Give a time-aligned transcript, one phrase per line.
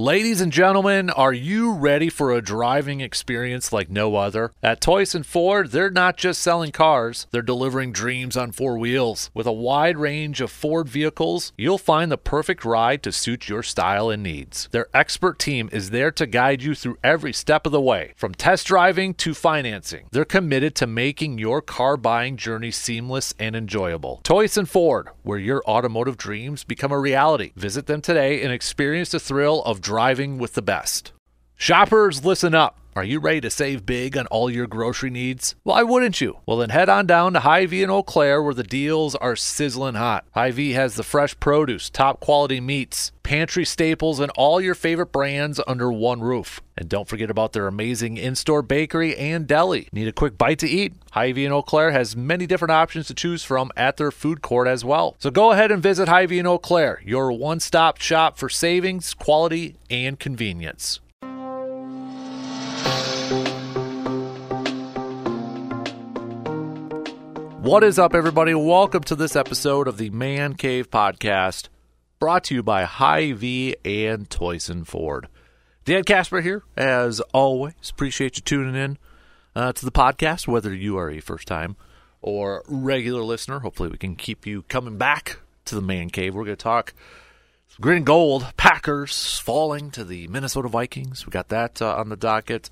[0.00, 4.50] Ladies and gentlemen, are you ready for a driving experience like no other?
[4.62, 9.30] At Toyson Ford, they're not just selling cars, they're delivering dreams on four wheels.
[9.34, 13.62] With a wide range of Ford vehicles, you'll find the perfect ride to suit your
[13.62, 14.70] style and needs.
[14.72, 18.32] Their expert team is there to guide you through every step of the way, from
[18.32, 20.06] test driving to financing.
[20.12, 24.22] They're committed to making your car buying journey seamless and enjoyable.
[24.24, 27.52] Toyson Ford, where your automotive dreams become a reality.
[27.54, 31.10] Visit them today and experience the thrill of driving with the best.
[31.56, 32.79] Shoppers, listen up.
[32.96, 35.54] Are you ready to save big on all your grocery needs?
[35.62, 36.38] Why wouldn't you?
[36.44, 39.94] Well, then head on down to Hy-Vee in Eau Claire where the deals are sizzling
[39.94, 40.24] hot.
[40.32, 45.60] Hy-Vee has the fresh produce, top quality meats, pantry staples, and all your favorite brands
[45.68, 46.60] under one roof.
[46.76, 49.88] And don't forget about their amazing in-store bakery and deli.
[49.92, 50.92] Need a quick bite to eat?
[51.12, 54.66] Hy-Vee in Eau Claire has many different options to choose from at their food court
[54.66, 55.14] as well.
[55.20, 59.76] So go ahead and visit Hy-Vee in Eau Claire, your one-stop shop for savings, quality,
[59.88, 60.98] and convenience.
[67.60, 68.54] What is up, everybody?
[68.54, 71.68] Welcome to this episode of the Man Cave Podcast,
[72.18, 75.28] brought to you by Hy-Vee and Toyson Ford.
[75.84, 77.74] Dan Casper here, as always.
[77.90, 78.96] Appreciate you tuning in
[79.54, 81.76] uh, to the podcast, whether you are a first time
[82.22, 83.58] or regular listener.
[83.58, 86.34] Hopefully, we can keep you coming back to the Man Cave.
[86.34, 86.94] We're going to talk
[87.78, 91.26] green and gold, Packers falling to the Minnesota Vikings.
[91.26, 92.70] We got that uh, on the docket.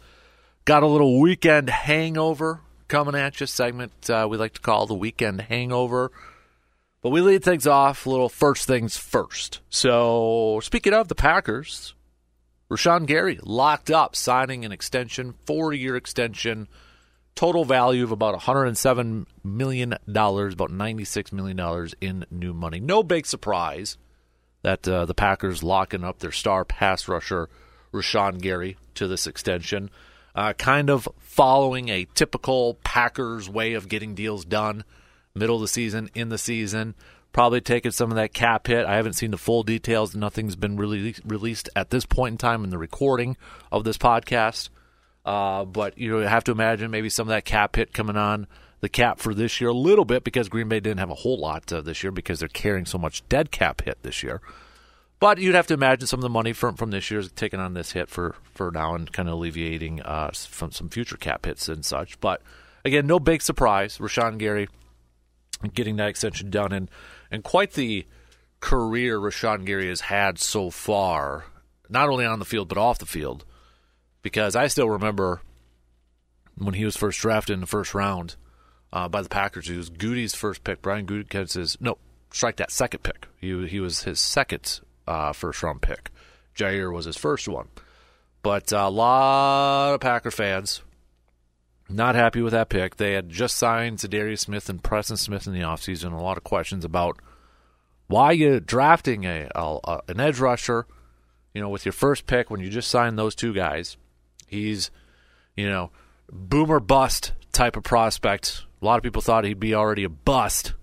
[0.65, 4.95] Got a little weekend hangover coming at you segment uh, we like to call the
[4.95, 6.11] weekend hangover.
[7.01, 9.61] But we lead things off a little first things first.
[9.71, 11.95] So, speaking of the Packers,
[12.71, 16.67] Rashan Gary locked up, signing an extension, four year extension,
[17.37, 22.81] total value of about $107 million, about $96 million in new money.
[22.81, 23.97] No big surprise
[24.63, 27.49] that uh, the Packers locking up their star pass rusher,
[27.93, 29.89] Rashan Gary, to this extension
[30.39, 34.85] uh, kind of following a typical Packers way of getting deals done,
[35.35, 36.95] middle of the season, in the season.
[37.33, 38.87] Probably taking some of that cap hit.
[38.87, 40.15] I haven't seen the full details.
[40.15, 43.37] Nothing's been really released at this point in time in the recording
[43.73, 44.69] of this podcast.
[45.25, 48.47] Uh, but you have to imagine maybe some of that cap hit coming on
[48.81, 51.41] the cap for this year a little bit because Green Bay didn't have a whole
[51.41, 54.41] lot uh, this year because they're carrying so much dead cap hit this year.
[55.21, 57.59] But you'd have to imagine some of the money from from this year is taking
[57.59, 61.45] on this hit for for now and kind of alleviating uh, from some future cap
[61.45, 62.21] hits and such.
[62.21, 62.43] But
[62.85, 63.99] again, no big surprise.
[63.99, 64.69] Rashan Gary
[65.75, 66.91] getting that extension done and
[67.31, 68.07] and quite the
[68.61, 71.47] career Rashan Gary has had so far,
[71.89, 73.45] not only on the field but off the field.
[74.23, 75.41] Because I still remember
[76.57, 78.37] when he was first drafted in the first round
[78.93, 79.67] uh, by the Packers.
[79.69, 80.83] He was Gutey's first pick.
[80.83, 81.99] Brian Gutekunst's no
[82.31, 83.27] strike that second pick.
[83.37, 86.11] He he was his second uh, first round pick.
[86.55, 87.69] Jaire was his first one.
[88.43, 90.83] But a lot of Packer fans
[91.89, 92.97] not happy with that pick.
[92.97, 96.13] They had just signed Za'Darius Smith and Preston Smith in the offseason.
[96.13, 97.19] A lot of questions about
[98.07, 100.87] why you drafting a, a, an edge rusher,
[101.55, 103.97] you know, with your first pick when you just signed those two guys.
[104.47, 104.91] He's,
[105.57, 105.91] you know,
[106.31, 108.65] boomer bust type of prospect.
[108.81, 110.75] A lot of people thought he'd be already a bust,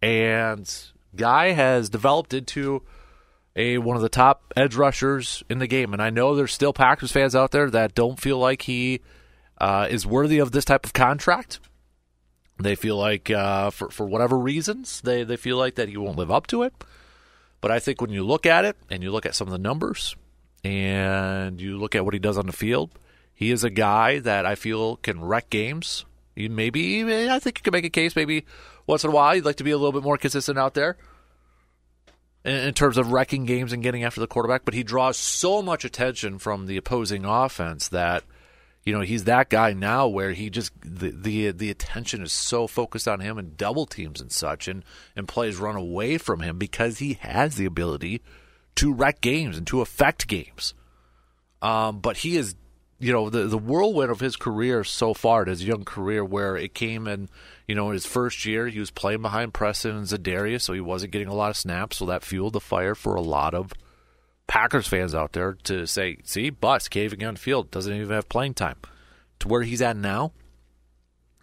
[0.00, 0.72] and
[1.16, 2.82] guy has developed into
[3.56, 5.92] a one of the top edge rushers in the game.
[5.92, 9.00] And I know there's still Packers fans out there that don't feel like he
[9.58, 11.60] uh, is worthy of this type of contract.
[12.58, 16.18] They feel like uh, for for whatever reasons they they feel like that he won't
[16.18, 16.74] live up to it.
[17.60, 19.58] But I think when you look at it and you look at some of the
[19.58, 20.16] numbers
[20.64, 22.90] and you look at what he does on the field,
[23.34, 26.04] he is a guy that I feel can wreck games.
[26.36, 28.16] Maybe I think you can make a case.
[28.16, 28.46] Maybe
[28.86, 30.96] once in a while you'd like to be a little bit more consistent out there
[32.44, 35.84] in, terms of wrecking games and getting after the quarterback, but he draws so much
[35.84, 38.24] attention from the opposing offense that
[38.84, 42.66] you know he's that guy now where he just the the the attention is so
[42.66, 44.84] focused on him and double teams and such and
[45.14, 48.22] and plays run away from him because he has the ability
[48.76, 50.74] to wreck games and to affect games.
[51.60, 52.54] Um, but he is
[53.00, 56.74] you know the the whirlwind of his career so far, his young career, where it
[56.74, 57.28] came in
[57.70, 61.12] you know, his first year, he was playing behind Preston and Za'Darius, so he wasn't
[61.12, 61.98] getting a lot of snaps.
[61.98, 63.72] So that fueled the fire for a lot of
[64.48, 68.54] Packers fans out there to say, see, Bust caving on field doesn't even have playing
[68.54, 68.78] time.
[69.38, 70.32] To where he's at now,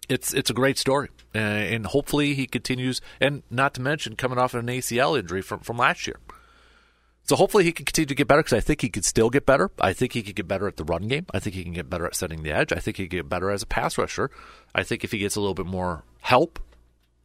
[0.06, 3.00] it's it's a great story, and hopefully he continues.
[3.22, 6.18] And not to mention coming off an ACL injury from from last year.
[7.28, 9.44] So hopefully he can continue to get better because I think he could still get
[9.44, 9.70] better.
[9.78, 11.26] I think he could get better at the run game.
[11.34, 12.72] I think he can get better at setting the edge.
[12.72, 14.30] I think he can get better as a pass rusher.
[14.74, 16.58] I think if he gets a little bit more help,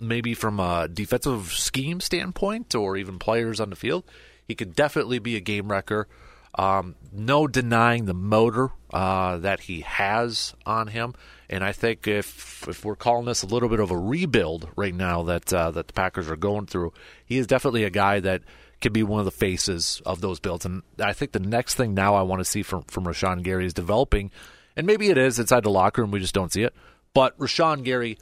[0.01, 4.03] maybe from a defensive scheme standpoint or even players on the field,
[4.45, 6.09] he could definitely be a game wrecker.
[6.55, 11.15] Um, no denying the motor uh, that he has on him,
[11.49, 14.93] and I think if if we're calling this a little bit of a rebuild right
[14.93, 16.93] now that uh, that the Packers are going through,
[17.25, 18.43] he is definitely a guy that
[18.83, 20.65] can be one of the faces of those builds.
[20.65, 23.65] And I think the next thing now I want to see from from Rashan Gary
[23.65, 24.29] is developing,
[24.75, 26.75] and maybe it is inside the locker room, we just don't see it.
[27.13, 28.19] But Rashan Gary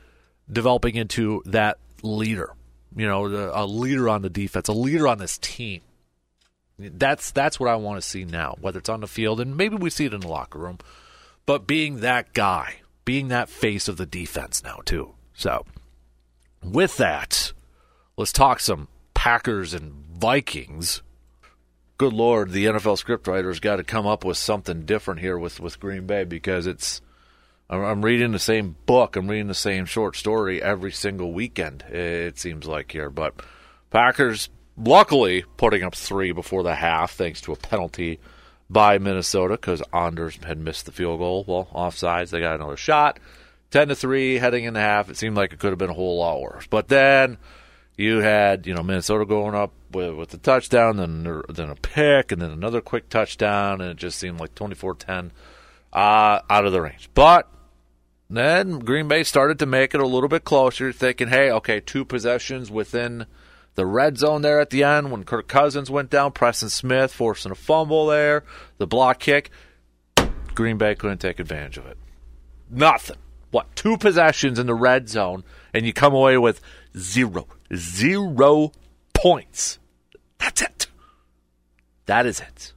[0.49, 2.53] developing into that leader,
[2.95, 5.81] you know, a leader on the defense, a leader on this team.
[6.77, 9.75] That's that's what I want to see now, whether it's on the field and maybe
[9.75, 10.77] we see it in the locker room,
[11.45, 15.15] but being that guy, being that face of the defense now too.
[15.33, 15.65] So,
[16.63, 17.51] with that,
[18.15, 21.01] let's talk some Packers and Vikings.
[21.97, 25.79] Good lord, the NFL scriptwriters got to come up with something different here with with
[25.79, 27.01] Green Bay because it's
[27.71, 31.81] I'm reading the same book, I'm reading the same short story every single weekend.
[31.89, 33.33] It seems like here, but
[33.89, 38.19] Packers luckily putting up three before the half thanks to a penalty
[38.69, 41.45] by Minnesota because Anders had missed the field goal.
[41.47, 43.19] Well, offsides, they got another shot.
[43.71, 45.09] 10 to 3 heading in the half.
[45.09, 46.67] It seemed like it could have been a whole lot worse.
[46.67, 47.39] But then
[47.97, 52.31] you had, you know, Minnesota going up with, with the touchdown, then then a pick,
[52.31, 55.31] and then another quick touchdown, and it just seemed like 24-10
[55.93, 57.09] uh, out of the range.
[57.13, 57.49] But
[58.29, 62.05] then Green Bay started to make it a little bit closer, thinking, hey, okay, two
[62.05, 63.25] possessions within–
[63.75, 67.51] the red zone there at the end when Kirk Cousins went down, Preston Smith forcing
[67.51, 68.43] a fumble there,
[68.77, 69.49] the block kick.
[70.53, 71.97] Green Bay couldn't take advantage of it.
[72.69, 73.17] Nothing.
[73.51, 75.43] What, two possessions in the red zone,
[75.73, 76.61] and you come away with
[76.97, 78.71] zero, zero
[79.21, 79.79] points.
[80.37, 80.87] That's it.
[82.07, 82.73] That is it.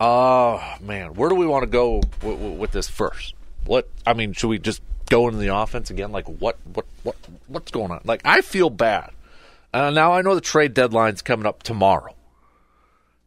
[0.00, 1.14] Oh, man.
[1.14, 3.34] Where do we want to go with, with this first?
[3.64, 6.12] What, I mean, should we just go into the offense again?
[6.12, 7.16] Like, what, what, what,
[7.46, 8.00] what's going on?
[8.04, 9.12] Like, I feel bad
[9.76, 12.14] uh, now I know the trade deadline's coming up tomorrow.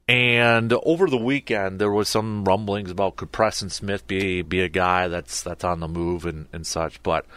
[0.07, 4.68] And over the weekend, there was some rumblings about could Preston Smith be be a
[4.68, 7.04] guy that's that's on the move and, and such.
[7.04, 7.27] But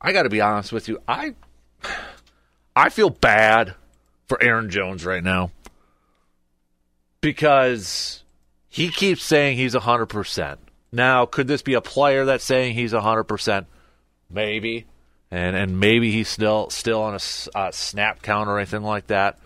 [0.00, 1.34] I got to be honest with you, I
[2.76, 3.74] I feel bad
[4.30, 5.50] for Aaron Jones right now
[7.20, 8.22] because
[8.68, 10.60] he keeps saying he's hundred percent.
[10.92, 13.66] Now, could this be a player that's saying he's hundred percent?
[14.30, 14.86] Maybe
[15.32, 19.40] and and maybe he's still still on a uh, snap count or anything like that.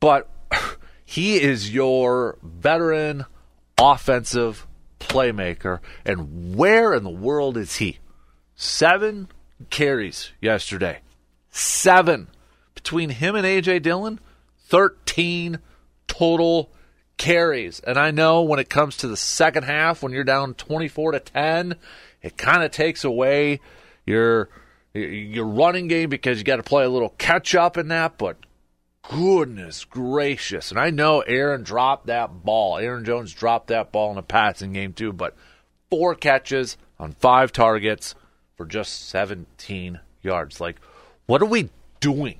[0.00, 0.28] But
[1.04, 3.24] he is your veteran
[3.80, 4.66] offensive
[4.98, 8.00] playmaker, and where in the world is he?
[8.56, 9.28] Seven
[9.70, 11.02] carries yesterday.
[11.50, 12.26] Seven
[12.78, 14.20] between him and AJ Dillon.
[14.56, 15.58] Thirteen
[16.06, 16.70] total
[17.16, 17.80] carries.
[17.80, 21.20] And I know when it comes to the second half, when you're down 24 to
[21.20, 21.74] 10,
[22.22, 23.60] it kind of takes away
[24.06, 24.48] your
[24.94, 28.36] your running game because you got to play a little catch up in that, but
[29.02, 30.70] goodness gracious.
[30.70, 32.78] And I know Aaron dropped that ball.
[32.78, 35.36] Aaron Jones dropped that ball in the passing game too, but
[35.90, 38.14] four catches on five targets
[38.56, 40.60] for just 17 yards.
[40.60, 40.80] Like,
[41.26, 41.70] what are we
[42.00, 42.38] doing?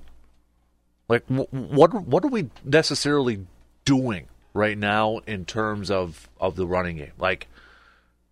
[1.09, 3.47] Like, what what are we necessarily
[3.85, 7.13] doing right now in terms of of the running game?
[7.19, 7.49] Like,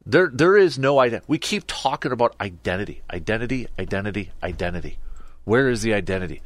[0.04, 1.24] there, there is no identity.
[1.26, 4.98] We keep talking about identity, identity, identity, identity.
[5.44, 6.42] Where is the identity?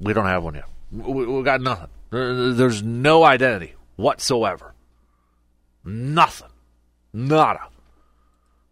[0.00, 0.64] We don't have one yet.
[0.92, 1.88] We, we got nothing.
[2.10, 4.74] There's no identity whatsoever.
[5.84, 6.50] Nothing.
[7.12, 7.68] Nada.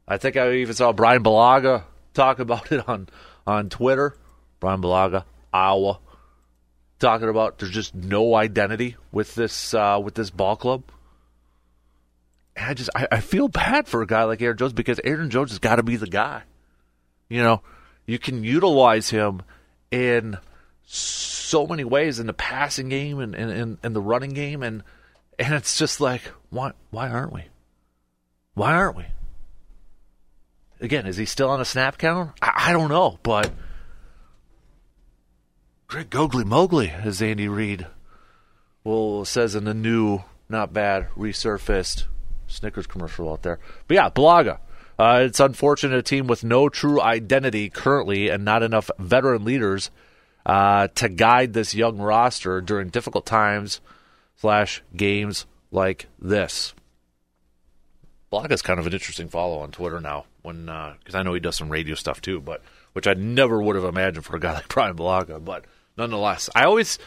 [0.07, 3.09] I think I even saw Brian Bulaga talk about it on
[3.47, 4.16] on Twitter.
[4.61, 5.99] Brian Bulaga, Iowa,
[6.99, 10.85] talking about there's just no identity with this uh, with this ball club.
[12.56, 15.30] And I just I, I feel bad for a guy like Aaron Jones because Aaron
[15.30, 16.42] Jones has got to be the guy.
[17.28, 17.62] You know,
[18.06, 19.42] you can utilize him
[19.90, 20.38] in
[20.85, 23.35] so many ways in the passing game and
[23.82, 24.82] in, the running game and
[25.38, 27.44] and it's just like why why aren't we?
[28.54, 29.04] Why aren't we?
[30.80, 32.32] Again, is he still on a snap count?
[32.42, 33.50] I, I don't know, but
[35.93, 37.87] Greg Gogly Mowgli, as Andy Reid
[38.83, 42.05] well says in the new not bad resurfaced
[42.47, 43.59] Snickers commercial out there.
[43.87, 44.59] But yeah, Bulaga.
[44.99, 49.91] Uh, it's unfortunate a team with no true identity currently and not enough veteran leaders
[50.47, 53.83] uh, to guide this young roster during difficult times
[54.37, 56.73] slash games like this.
[58.33, 61.41] Bulaga's kind of an interesting follow on Twitter now, when because uh, I know he
[61.41, 62.63] does some radio stuff too, but
[62.95, 65.45] which I never would have imagined for a guy like Brian Bulaga.
[65.45, 66.99] But nonetheless, I always,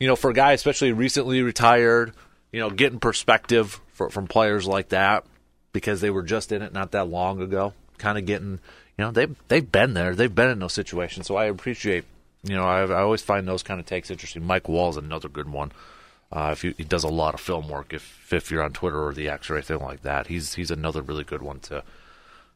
[0.00, 2.12] you know, for a guy especially recently retired,
[2.52, 5.24] you know, getting perspective for, from players like that
[5.72, 8.60] because they were just in it not that long ago, kind of getting,
[8.98, 11.26] you know, they they've been there, they've been in those situations.
[11.26, 12.04] So I appreciate,
[12.42, 14.44] you know, I, I always find those kind of takes interesting.
[14.44, 15.72] Mike Wallace another good one.
[16.32, 19.06] Uh, if you, he does a lot of film work, if if you're on Twitter
[19.06, 21.84] or the X or anything like that, he's he's another really good one to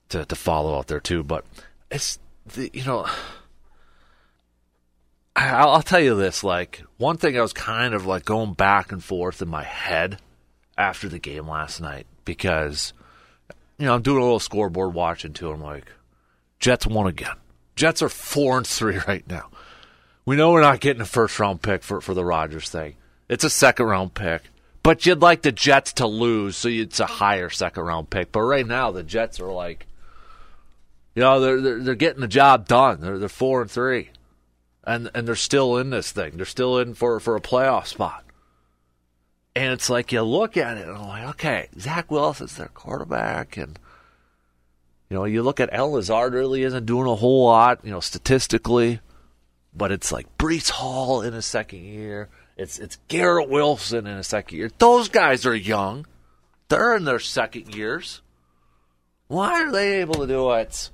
[0.08, 1.22] to to follow out there too.
[1.22, 1.44] But
[1.90, 3.06] it's the you know.
[5.36, 8.92] I'll, I'll tell you this: like one thing, I was kind of like going back
[8.92, 10.20] and forth in my head
[10.76, 12.92] after the game last night because
[13.78, 15.50] you know I'm doing a little scoreboard watching too.
[15.50, 15.90] I'm like,
[16.58, 17.36] Jets won again.
[17.76, 19.50] Jets are four and three right now.
[20.26, 22.94] We know we're not getting a first round pick for, for the Rodgers thing.
[23.28, 24.42] It's a second round pick.
[24.82, 28.32] But you'd like the Jets to lose, so it's a higher second round pick.
[28.32, 29.86] But right now, the Jets are like,
[31.14, 33.00] you know, they're they're, they're getting the job done.
[33.00, 34.10] They're they're four and three,
[34.90, 36.32] and and they're still in this thing.
[36.36, 38.24] They're still in for for a playoff spot.
[39.54, 43.56] And it's like you look at it and I'm like, okay, Zach Wilson's their quarterback,
[43.56, 43.78] and
[45.08, 48.00] you know, you look at Al Lazard really isn't doing a whole lot, you know,
[48.00, 49.00] statistically,
[49.74, 52.28] but it's like Breece Hall in his second year.
[52.56, 54.70] It's it's Garrett Wilson in his second year.
[54.78, 56.06] Those guys are young.
[56.68, 58.22] They're in their second years.
[59.28, 60.90] Why are they able to do it?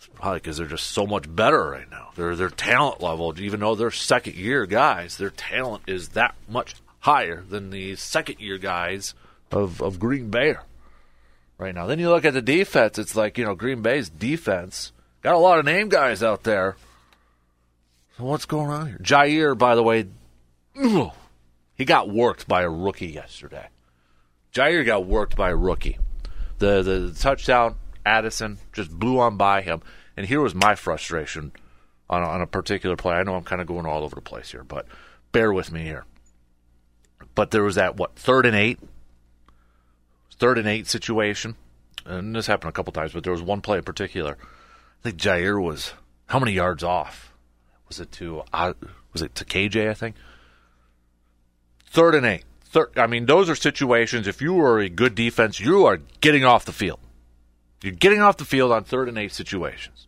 [0.00, 2.08] It's probably because they're just so much better right now.
[2.16, 6.74] Their their talent level, even though they're second year guys, their talent is that much
[7.00, 9.12] higher than the second year guys
[9.50, 10.54] of, of Green Bay
[11.58, 11.84] right now.
[11.86, 15.38] Then you look at the defense, it's like, you know, Green Bay's defense got a
[15.38, 16.76] lot of name guys out there.
[18.16, 18.98] So what's going on here?
[19.02, 20.06] Jaire, by the way,
[21.74, 23.68] he got worked by a rookie yesterday.
[24.54, 25.98] Jaire got worked by a rookie.
[26.58, 29.82] The, the, the touchdown, Addison just blew on by him.
[30.16, 31.52] And here was my frustration
[32.08, 33.14] on, on a particular play.
[33.14, 34.86] I know I'm kind of going all over the place here, but
[35.32, 36.04] bear with me here.
[37.34, 38.80] But there was that, what, third and eight?
[40.38, 41.56] Third and eight situation.
[42.04, 44.36] And this happened a couple times, but there was one play in particular.
[44.40, 45.92] I think Jaire was
[46.26, 47.32] how many yards off?
[47.88, 48.74] Was it to uh,
[49.12, 49.90] was it to KJ?
[49.90, 50.16] I think
[51.86, 52.44] third and eight.
[52.64, 54.28] Third, I mean, those are situations.
[54.28, 57.00] If you are a good defense, you are getting off the field.
[57.82, 60.06] You're getting off the field on third and eight situations.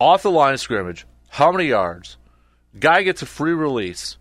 [0.00, 2.16] Off the line of scrimmage, how many yards?
[2.78, 4.16] Guy gets a free release.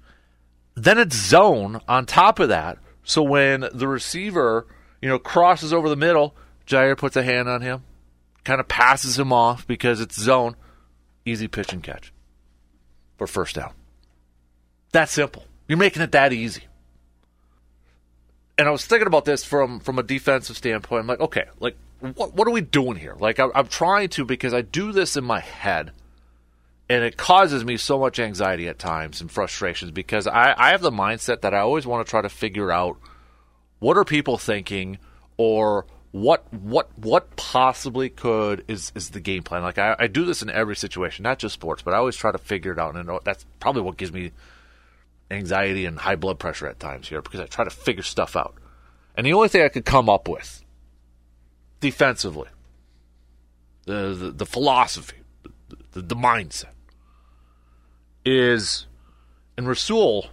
[0.76, 2.78] Then it's zone on top of that.
[3.04, 4.68] So when the receiver,
[5.02, 6.36] you know, crosses over the middle,
[6.68, 7.84] Jaire puts a hand on him,
[8.44, 10.56] kind of passes him off because it's zone.
[11.26, 12.14] Easy pitch and catch
[13.18, 13.74] for first down.
[14.92, 15.46] That simple.
[15.68, 16.64] You're making it that easy.
[18.58, 21.02] And I was thinking about this from from a defensive standpoint.
[21.02, 23.16] I'm like, okay, like what what are we doing here?
[23.20, 25.92] Like I, I'm trying to because I do this in my head,
[26.90, 30.82] and it causes me so much anxiety at times and frustrations because I, I have
[30.82, 32.98] the mindset that I always want to try to figure out
[33.80, 34.98] what are people thinking
[35.38, 39.64] or what what what possibly could is is the game plan.
[39.64, 42.32] Like I, I do this in every situation, not just sports, but I always try
[42.32, 44.32] to figure it out, and that's probably what gives me
[45.32, 48.56] anxiety and high blood pressure at times here because I try to figure stuff out.
[49.16, 50.64] And the only thing I could come up with
[51.80, 52.50] defensively,
[53.86, 55.18] the the, the philosophy,
[55.92, 56.74] the, the, mindset,
[58.26, 58.88] is,
[59.58, 60.28] and Rasul.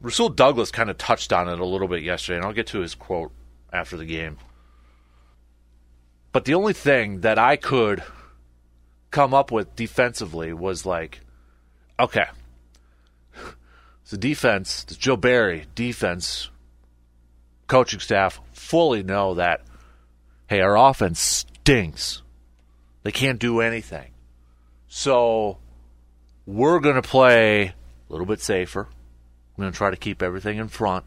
[0.00, 2.80] Rasul Douglas kind of touched on it a little bit yesterday, and I'll get to
[2.80, 3.32] his quote
[3.72, 4.36] after the game.
[6.32, 8.02] But the only thing that I could
[9.10, 11.20] come up with defensively was like,
[11.98, 12.26] okay,
[14.10, 16.50] the defense, the Joe Barry defense,
[17.66, 19.62] coaching staff fully know that,
[20.46, 22.22] hey, our offense stinks.
[23.02, 24.10] They can't do anything.
[24.88, 25.58] So
[26.46, 27.74] we're going to play a
[28.08, 28.88] little bit safer.
[29.56, 31.04] We're going to try to keep everything in front.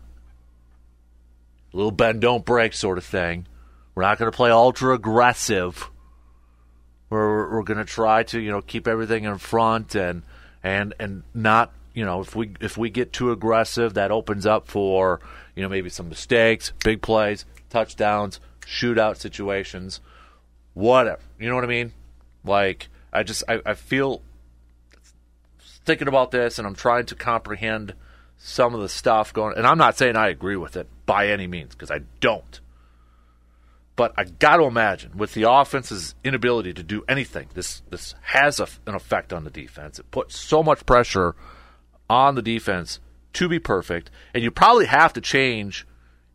[1.74, 3.48] A little bend, don't break sort of thing.
[3.94, 5.90] We're not going to play ultra aggressive.
[7.10, 10.24] We're, we're going to try to, you know, keep everything in front and
[10.64, 14.68] and and not you know, if we if we get too aggressive, that opens up
[14.68, 15.20] for
[15.56, 20.00] you know maybe some mistakes, big plays, touchdowns, shootout situations,
[20.76, 21.20] whatever.
[21.40, 21.94] You know what I mean?
[22.44, 24.22] Like I just I, I feel
[25.88, 27.96] thinking about this, and I'm trying to comprehend
[28.38, 29.58] some of the stuff going.
[29.58, 32.60] And I'm not saying I agree with it by any means because I don't.
[33.96, 38.60] But I got to imagine with the offense's inability to do anything, this this has
[38.60, 39.98] a, an effect on the defense.
[39.98, 41.34] It puts so much pressure
[42.10, 43.00] on the defense
[43.34, 45.86] to be perfect, and you probably have to change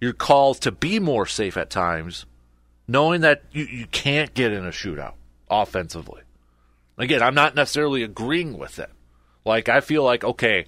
[0.01, 2.27] your calls to be more safe at times,
[2.87, 5.15] knowing that you, you can't get in a shootout
[5.51, 6.23] offensively.
[6.99, 8.91] Again, I'm not necessarily agreeing with it.
[9.45, 10.67] Like, I feel like, okay,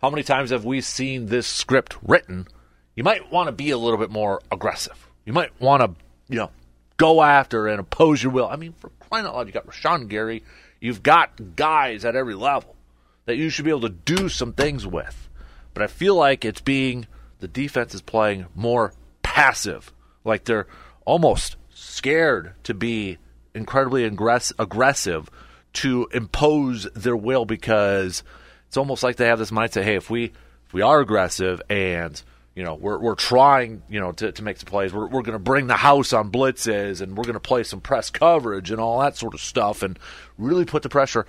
[0.00, 2.46] how many times have we seen this script written?
[2.94, 5.08] You might want to be a little bit more aggressive.
[5.24, 6.50] You might want to, you know,
[6.96, 8.48] go after and oppose your will.
[8.48, 10.42] I mean, for crying out loud, you got Rashan Gary.
[10.80, 12.76] You've got guys at every level
[13.26, 15.28] that you should be able to do some things with.
[15.72, 17.06] But I feel like it's being
[17.40, 19.92] the defense is playing more passive,
[20.24, 20.66] like they're
[21.04, 23.18] almost scared to be
[23.54, 25.28] incredibly aggress- aggressive
[25.74, 28.22] to impose their will because
[28.68, 30.32] it's almost like they have this mindset hey if we
[30.66, 32.22] if we are aggressive and
[32.54, 35.32] you know we're we're trying you know to, to make some plays we're, we're going
[35.32, 38.80] to bring the house on blitzes and we're going to play some press coverage and
[38.80, 39.98] all that sort of stuff and
[40.38, 41.26] really put the pressure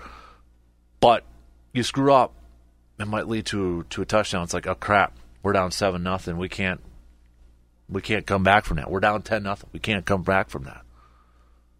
[1.00, 1.24] but
[1.76, 2.32] you screw up
[2.98, 6.38] it might lead to to a touchdown it's like oh crap we're down 7 nothing
[6.38, 6.80] we can't
[7.88, 10.64] we can't come back from that we're down 10 nothing we can't come back from
[10.64, 10.82] that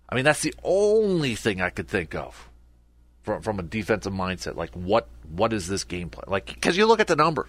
[0.08, 2.48] I mean, that's the only thing I could think of
[3.22, 4.56] from from a defensive mindset.
[4.56, 6.24] Like, what what is this game plan?
[6.28, 7.48] Like, because you look at the number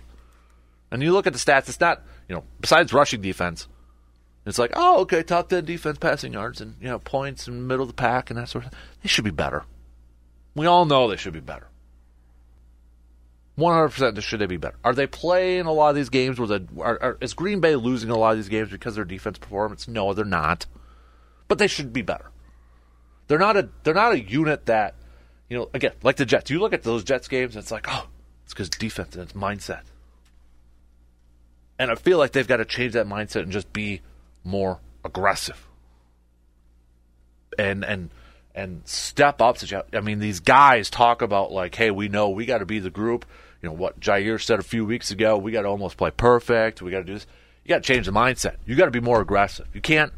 [0.91, 1.69] and you look at the stats.
[1.69, 3.67] It's not you know besides rushing defense.
[4.45, 7.61] It's like, oh, okay, top ten defense passing yards and you know points in the
[7.61, 8.71] middle of the pack and that sort of.
[8.71, 8.79] thing.
[9.03, 9.63] They should be better.
[10.55, 11.67] We all know they should be better.
[13.57, 14.21] One hundred percent.
[14.21, 14.77] Should they be better?
[14.83, 17.75] Are they playing a lot of these games where the are, are, is Green Bay
[17.75, 19.87] losing a lot of these games because of their defense performance?
[19.87, 20.67] No, they're not.
[21.47, 22.29] But they should be better.
[23.27, 24.93] They're not a they're not a unit that
[25.49, 26.51] you know again like the Jets.
[26.51, 28.07] You look at those Jets games, and it's like oh,
[28.45, 29.81] it's because defense and it's mindset.
[31.79, 34.01] And I feel like they've got to change that mindset and just be
[34.43, 35.67] more aggressive.
[37.57, 38.11] And and
[38.53, 39.57] and step up.
[39.57, 42.77] To, I mean, these guys talk about like, hey, we know we got to be
[42.77, 43.25] the group.
[43.67, 45.37] You know what Jaire said a few weeks ago.
[45.37, 46.81] We got to almost play perfect.
[46.81, 47.27] We got to do this.
[47.65, 48.55] You got to change the mindset.
[48.65, 49.67] You got to be more aggressive.
[49.73, 50.13] You can't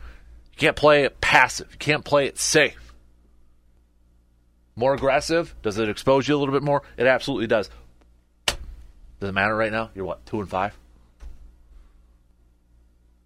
[0.52, 1.68] you can't play it passive.
[1.72, 2.90] You can't play it safe
[4.76, 5.56] more aggressive?
[5.64, 6.84] Does it expose you a little bit more?
[6.96, 7.72] It absolutely does.
[8.46, 9.90] Does it matter right now?
[9.96, 10.78] You're what, two and five?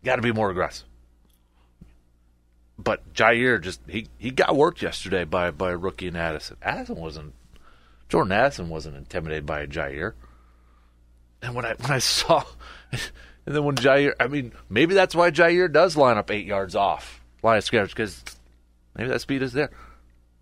[0.06, 0.88] Got to be more aggressive.
[2.80, 6.56] But Jaire just he he got worked yesterday by by rookie in Addison.
[6.62, 7.34] Addison wasn't
[8.14, 10.14] Jordan Addison wasn't intimidated by a Jaire.
[11.42, 12.44] And when I when I saw
[12.92, 13.02] and
[13.56, 17.24] then when Jaire, I mean maybe that's why Jaire does line up eight yards off
[17.42, 18.24] line of scrimmage because
[18.96, 19.72] maybe that speed is there.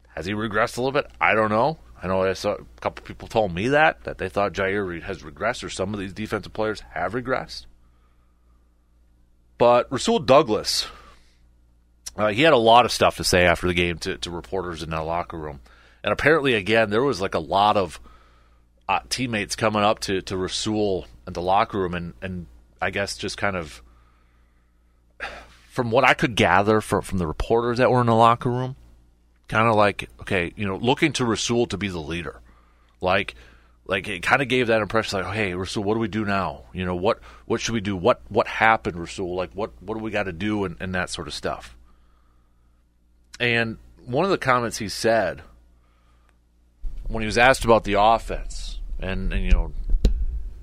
[0.10, 1.10] Has he regressed a little bit?
[1.22, 1.80] I don't know.
[2.04, 5.24] I know I saw a couple people told me that that they thought Jaire has
[5.24, 7.68] regressed, or some of these defensive players have regressed.
[9.58, 10.88] But Rasul Douglas,
[12.18, 14.84] uh, he had a lot of stuff to say after the game to, to reporters
[14.84, 15.62] in the locker room,
[16.04, 18.00] and apparently, again, there was like a lot of
[18.90, 22.48] uh, teammates coming up to to Rasul in the locker room, and and
[22.82, 23.82] I guess just kind of
[25.70, 28.76] from what I could gather from from the reporters that were in the locker room
[29.52, 32.40] kind of like okay, you know, looking to Rasul to be the leader,
[33.02, 33.36] like
[33.86, 36.64] like it kind of gave that impression like, hey, Rasul, what do we do now?
[36.72, 37.98] You know, what what should we do?
[37.98, 39.36] What what happened, Rasul?
[39.36, 41.76] Like what what do we got to do and, and that sort of stuff.
[43.42, 45.42] And one of the comments he said
[47.12, 49.74] when he was asked about the offense and, and you know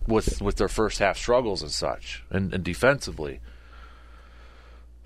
[0.06, 3.40] with with their first half struggles and such and, and defensively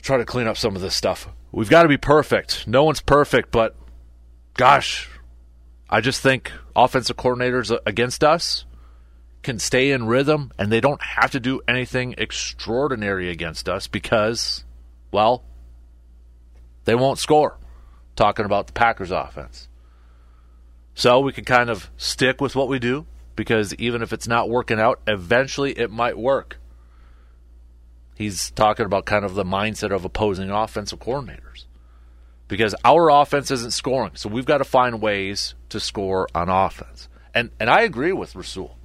[0.01, 1.29] try to clean up some of this stuff.
[1.53, 2.67] We've got to be perfect.
[2.67, 3.77] No one's perfect, but
[4.55, 5.09] gosh,
[5.89, 8.65] I just think offensive coordinators against us
[9.43, 14.65] can stay in rhythm and they don't have to do anything extraordinary against us because,
[15.11, 15.45] well,
[16.85, 17.59] they won't score.
[18.15, 19.69] Talking about the Packers offense.
[20.95, 24.51] So we can kind of stick with what we do because even if it's not
[24.51, 26.59] working out, eventually it might work.
[28.15, 31.65] He's talking about kind of the mindset of opposing offensive coordinators.
[32.47, 37.09] Because our offense isn't scoring, so we've got to find ways to score on offense.
[37.35, 38.77] And and I agree with Rasul.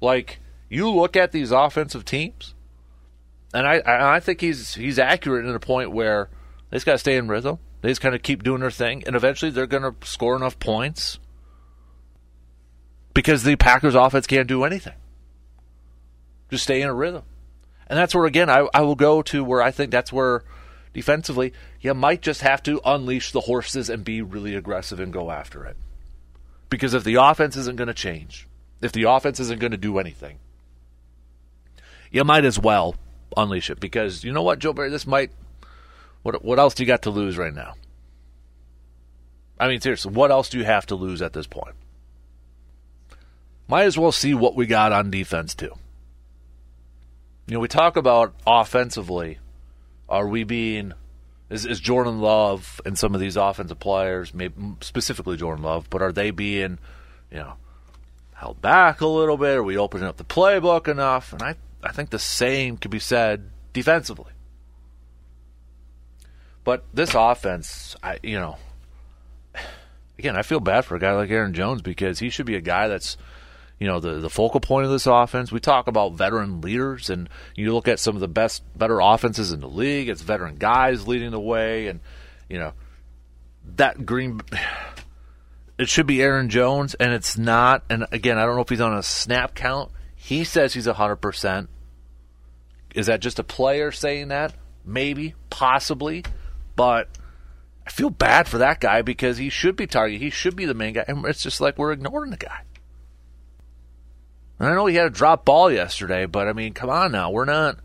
[0.00, 2.54] Like you look at these offensive teams,
[3.54, 6.30] and I I think he's he's accurate in a point where
[6.70, 7.60] they just got to stay in rhythm.
[7.80, 10.58] They just kind of keep doing their thing, and eventually they're going to score enough
[10.58, 11.20] points
[13.16, 14.92] because the Packers offense can't do anything.
[16.50, 17.22] Just stay in a rhythm.
[17.86, 20.44] And that's where, again, I, I will go to where I think that's where
[20.92, 25.30] defensively you might just have to unleash the horses and be really aggressive and go
[25.30, 25.78] after it.
[26.68, 28.46] Because if the offense isn't going to change,
[28.82, 30.38] if the offense isn't going to do anything,
[32.10, 32.96] you might as well
[33.34, 33.80] unleash it.
[33.80, 35.30] Because you know what, Joe Barry, this might.
[36.22, 37.76] What, what else do you got to lose right now?
[39.58, 41.76] I mean, seriously, what else do you have to lose at this point?
[43.68, 45.72] Might as well see what we got on defense, too.
[47.46, 49.38] You know, we talk about offensively.
[50.08, 50.92] Are we being
[51.48, 56.02] is, is Jordan Love and some of these offensive players, maybe specifically Jordan Love, but
[56.02, 56.78] are they being,
[57.30, 57.54] you know,
[58.34, 59.56] held back a little bit?
[59.56, 61.32] Are we opening up the playbook enough?
[61.32, 64.32] And I, I think the same could be said defensively.
[66.64, 68.56] But this offense, I, you know,
[70.18, 72.60] again, I feel bad for a guy like Aaron Jones because he should be a
[72.60, 73.16] guy that's
[73.78, 75.52] you know the the focal point of this offense.
[75.52, 79.52] We talk about veteran leaders, and you look at some of the best, better offenses
[79.52, 80.08] in the league.
[80.08, 82.00] It's veteran guys leading the way, and
[82.48, 82.72] you know
[83.76, 84.40] that Green.
[85.78, 87.84] It should be Aaron Jones, and it's not.
[87.90, 89.90] And again, I don't know if he's on a snap count.
[90.14, 91.68] He says he's hundred percent.
[92.94, 94.54] Is that just a player saying that?
[94.86, 96.24] Maybe, possibly,
[96.76, 97.10] but
[97.86, 100.22] I feel bad for that guy because he should be targeted.
[100.22, 102.60] He should be the main guy, and it's just like we're ignoring the guy.
[104.58, 107.44] I know he had a drop ball yesterday, but I mean, come on now, we're
[107.44, 107.78] not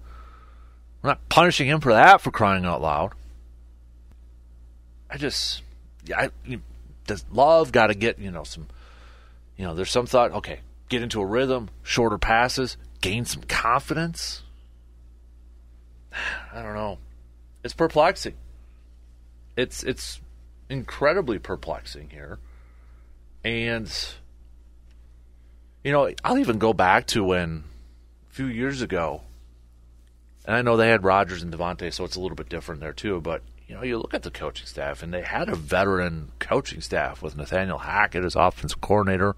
[1.02, 3.14] we're not punishing him for that for crying out loud.
[5.10, 5.62] I just,
[6.16, 6.30] I
[7.06, 8.68] does love got to get you know some,
[9.58, 10.32] you know, there's some thought.
[10.32, 14.44] Okay, get into a rhythm, shorter passes, gain some confidence.
[16.54, 17.00] I don't know.
[17.64, 18.36] It's perplexing.
[19.58, 20.22] It's it's
[20.70, 22.40] incredibly perplexing here,
[23.44, 23.92] and
[25.84, 27.64] you know, I'll even go back to when
[28.30, 29.22] a few years ago,
[30.46, 32.94] and I know they had Rodgers and Davante, so it's a little bit different there
[32.94, 33.20] too.
[33.20, 36.82] But you know, you look at the coaching staff, and they had a veteran coaching
[36.82, 39.36] staff with Nathaniel Hackett as offensive coordinator.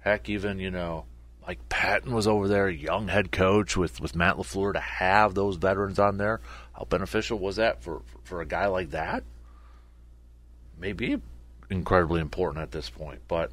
[0.00, 1.04] Heck, even you know,
[1.46, 5.56] like Pettine was over there, young head coach with with Matt LaFleur to have those
[5.56, 6.40] veterans on there.
[6.72, 9.22] How beneficial was that for for a guy like that?
[10.78, 11.20] Maybe
[11.70, 13.50] incredibly important at this point, but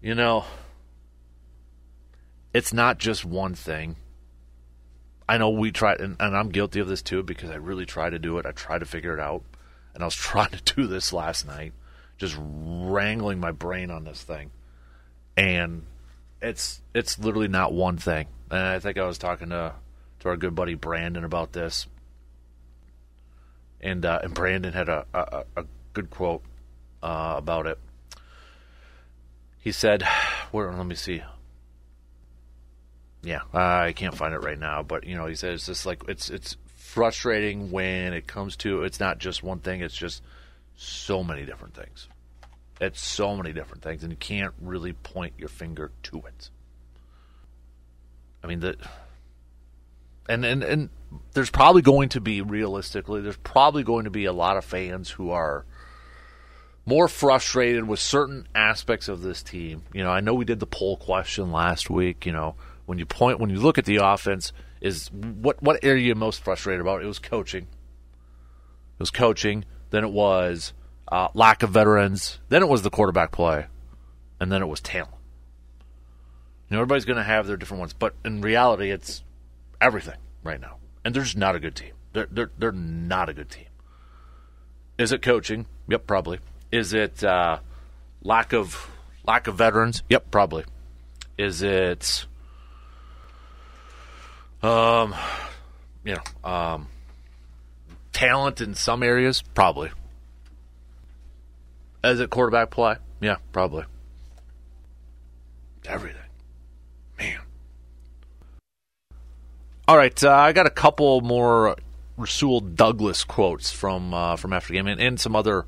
[0.00, 0.44] you know
[2.52, 3.96] it's not just one thing.
[5.28, 8.08] I know we tried, and, and, I'm guilty of this too because I really try
[8.08, 8.46] to do it.
[8.46, 9.42] I try to figure it out,
[9.94, 11.72] and I was trying to do this last night,
[12.16, 14.50] just wrangling my brain on this thing,
[15.36, 15.84] and
[16.40, 18.28] it's it's literally not one thing.
[18.50, 19.74] And I think I was talking to
[20.20, 21.86] to our good buddy Brandon about this,
[23.82, 26.42] and uh, and Brandon had a a, a good quote
[27.02, 27.78] uh, about it.
[29.60, 30.04] He said,
[30.52, 30.72] "Where?
[30.72, 31.22] Let me see."
[33.28, 35.84] Yeah, uh, I can't find it right now, but you know, he says it's just
[35.84, 40.22] like it's it's frustrating when it comes to it's not just one thing; it's just
[40.76, 42.08] so many different things.
[42.80, 46.48] It's so many different things, and you can't really point your finger to it.
[48.42, 48.78] I mean, the
[50.26, 50.88] and and and
[51.34, 55.10] there's probably going to be realistically, there's probably going to be a lot of fans
[55.10, 55.66] who are
[56.86, 59.82] more frustrated with certain aspects of this team.
[59.92, 62.24] You know, I know we did the poll question last week.
[62.24, 62.54] You know,
[62.88, 66.42] when you point when you look at the offense is what what area you most
[66.42, 67.02] frustrated about?
[67.02, 67.64] It was coaching.
[67.64, 69.66] It was coaching.
[69.90, 70.72] Then it was
[71.06, 72.40] uh, lack of veterans.
[72.48, 73.66] Then it was the quarterback play,
[74.40, 75.12] and then it was talent.
[76.70, 79.22] You know, everybody's going to have their different ones, but in reality, it's
[79.82, 81.92] everything right now, and they're just not a good team.
[82.14, 83.66] They're they're they're not a good team.
[84.96, 85.66] Is it coaching?
[85.88, 86.38] Yep, probably.
[86.72, 87.58] Is it uh,
[88.22, 88.90] lack of
[89.26, 90.02] lack of veterans?
[90.08, 90.64] Yep, probably.
[91.36, 92.26] Is it
[94.62, 95.14] um,
[96.04, 96.88] you know, um,
[98.12, 99.90] talent in some areas, probably.
[102.02, 103.84] As a quarterback play, yeah, probably.
[105.86, 106.20] Everything,
[107.18, 107.40] man.
[109.86, 111.76] All right, uh, I got a couple more
[112.18, 115.64] Rasul Douglas quotes from uh, from after game, and, and some other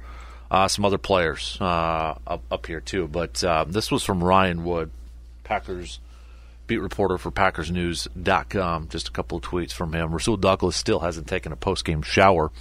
[0.50, 3.08] uh, some other players uh, up, up, here too.
[3.08, 4.90] But uh, this was from Ryan Wood,
[5.44, 6.00] Packers
[6.70, 8.88] beat reporter for PackersNews.com.
[8.88, 10.12] Just a couple of tweets from him.
[10.12, 12.52] Rasul Douglas still hasn't taken a post-game shower.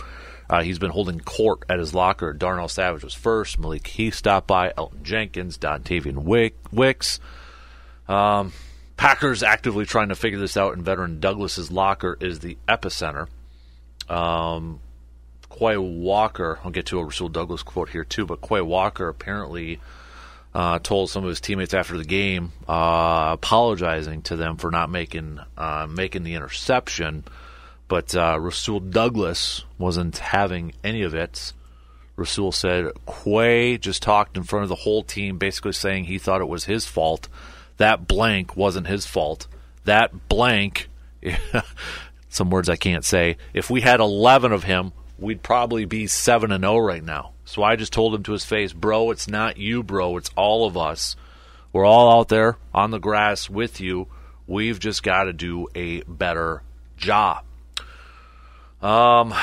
[0.49, 2.33] Uh, he's been holding court at his locker.
[2.33, 3.59] Darnell Savage was first.
[3.59, 4.71] Malik Heath stopped by.
[4.71, 7.19] Elgton Jenkins, Dontayvion Wick, Wicks.
[8.07, 8.51] Um,
[8.97, 13.27] Packers actively trying to figure this out, and veteran Douglas's locker is the epicenter.
[14.09, 14.79] Um,
[15.55, 19.79] Quay Walker, I'll get to a Rasul Douglas quote here too, but Quay Walker apparently
[20.53, 24.89] uh, told some of his teammates after the game, uh, apologizing to them for not
[24.89, 27.23] making uh, making the interception.
[27.87, 31.53] But uh, Rasul Douglas wasn't having any of it.
[32.15, 36.41] Rasul said Quay just talked in front of the whole team, basically saying he thought
[36.41, 37.27] it was his fault.
[37.77, 39.47] That blank wasn't his fault.
[39.85, 40.89] That blank,
[42.29, 43.37] some words I can't say.
[43.53, 47.33] If we had 11 of him, we'd probably be 7 and 0 right now.
[47.45, 50.17] So I just told him to his face, bro, it's not you, bro.
[50.17, 51.15] It's all of us.
[51.71, 54.07] We're all out there on the grass with you.
[54.47, 56.63] We've just got to do a better
[56.97, 57.43] job.
[58.81, 59.33] Um,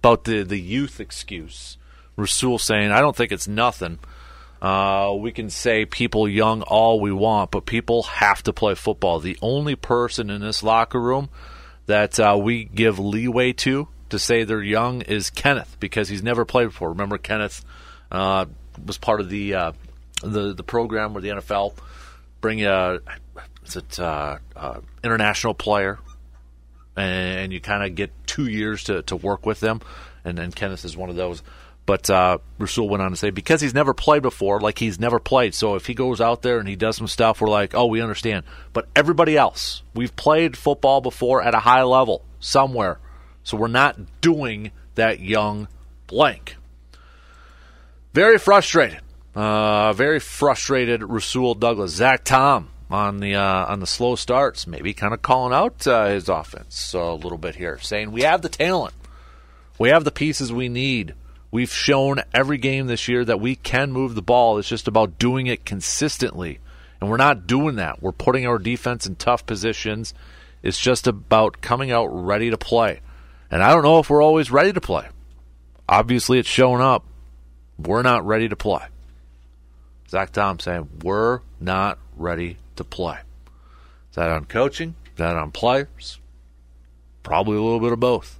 [0.00, 1.78] about the, the youth excuse.
[2.16, 3.98] Rasul saying, I don't think it's nothing.
[4.60, 9.20] Uh, we can say people young all we want, but people have to play football.
[9.20, 11.30] The only person in this locker room
[11.90, 16.44] that uh, we give leeway to to say they're young is Kenneth because he's never
[16.44, 16.90] played before.
[16.90, 17.64] Remember, Kenneth
[18.12, 18.46] uh,
[18.84, 19.72] was part of the uh,
[20.22, 21.74] the the program where the NFL
[22.40, 23.00] bring a
[23.64, 25.98] is it uh, uh, international player,
[26.96, 29.80] and you kind of get two years to, to work with them,
[30.24, 31.42] and then Kenneth is one of those.
[31.90, 35.18] But uh, Rasul went on to say because he's never played before, like he's never
[35.18, 35.56] played.
[35.56, 38.00] So if he goes out there and he does some stuff, we're like, oh, we
[38.00, 38.44] understand.
[38.72, 43.00] But everybody else, we've played football before at a high level somewhere,
[43.42, 45.66] so we're not doing that young
[46.06, 46.54] blank.
[48.14, 49.00] Very frustrated.
[49.34, 51.90] Uh, very frustrated Rasul Douglas.
[51.90, 56.06] Zach Tom on the uh, on the slow starts, maybe kind of calling out uh,
[56.06, 58.94] his offense a little bit here, saying we have the talent,
[59.76, 61.16] we have the pieces we need.
[61.50, 64.58] We've shown every game this year that we can move the ball.
[64.58, 66.60] It's just about doing it consistently,
[67.00, 68.02] and we're not doing that.
[68.02, 70.14] We're putting our defense in tough positions.
[70.62, 73.00] It's just about coming out ready to play,
[73.50, 75.08] and I don't know if we're always ready to play.
[75.88, 77.04] Obviously, it's showing up.
[77.78, 78.84] We're not ready to play.
[80.08, 83.18] Zach Tom saying we're not ready to play.
[84.10, 84.96] Is that on coaching?
[85.06, 86.18] Is that on players?
[87.22, 88.39] Probably a little bit of both.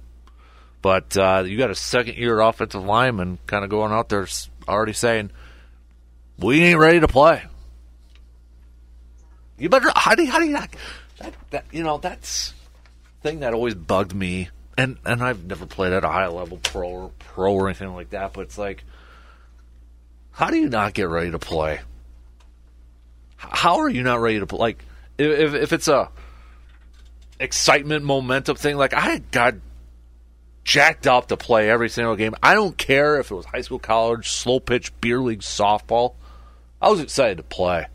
[0.81, 4.27] But uh, you got a second year offensive lineman kind of going out there
[4.67, 5.31] already saying,
[6.37, 7.43] we ain't ready to play.
[9.57, 10.69] You better, how do you, how do you not,
[11.19, 12.53] that, that, you know, that's
[13.21, 14.49] thing that always bugged me.
[14.77, 18.09] And, and I've never played at a high level pro or pro or anything like
[18.11, 18.83] that, but it's like,
[20.31, 21.81] how do you not get ready to play?
[23.35, 24.59] How are you not ready to play?
[24.59, 24.85] Like,
[25.17, 26.09] if if it's a
[27.39, 29.55] excitement, momentum thing, like I got
[30.63, 32.35] jacked up to play every single game.
[32.41, 36.15] I don't care if it was high school, college, slow pitch, beer league, softball.
[36.81, 37.85] I was excited to play,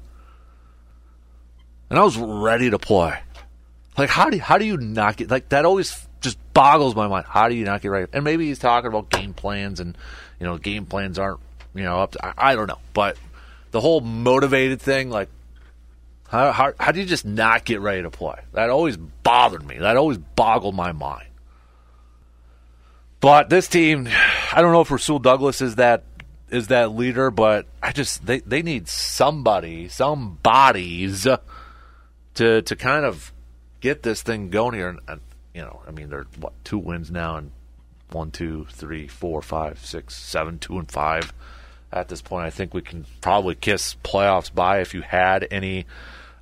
[1.91, 3.19] and I was ready to play.
[3.99, 5.65] Like, how do you, how do you not get like that?
[5.65, 7.27] Always just boggles my mind.
[7.29, 8.07] How do you not get ready?
[8.13, 9.97] And maybe he's talking about game plans, and
[10.39, 11.41] you know, game plans aren't
[11.75, 12.13] you know up.
[12.13, 13.17] To, I, I don't know, but
[13.73, 15.29] the whole motivated thing, like
[16.29, 18.41] how, how, how do you just not get ready to play?
[18.53, 19.79] That always bothered me.
[19.79, 21.26] That always boggled my mind.
[23.21, 24.09] But this team,
[24.53, 26.05] I don't know if Rasul Douglas is that
[26.51, 31.27] is that leader, but I just they, they need somebody, some bodies
[32.35, 33.33] to to kind of
[33.81, 34.89] get this thing going here.
[34.89, 35.21] And, and
[35.55, 37.51] you know, I mean, they're what two wins now, and
[38.13, 41.33] one, two, three, four, five, six, seven, two, and five.
[41.93, 45.87] At this point, I think we can probably kiss playoffs by if you had any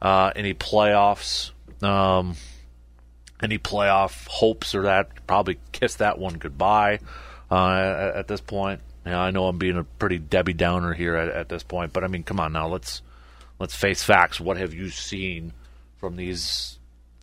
[0.02, 2.34] uh, any playoffs, um,
[3.44, 5.26] any playoff hopes or that.
[5.26, 6.98] Probably kiss that one goodbye
[7.50, 8.80] uh, at, this point.
[9.06, 12.08] I know I'm being a pretty Debbie Downer here at, at, this point, but I
[12.08, 13.02] mean, come on now, let's
[13.58, 14.40] let's face facts.
[14.40, 15.52] What have you seen
[15.98, 16.78] from these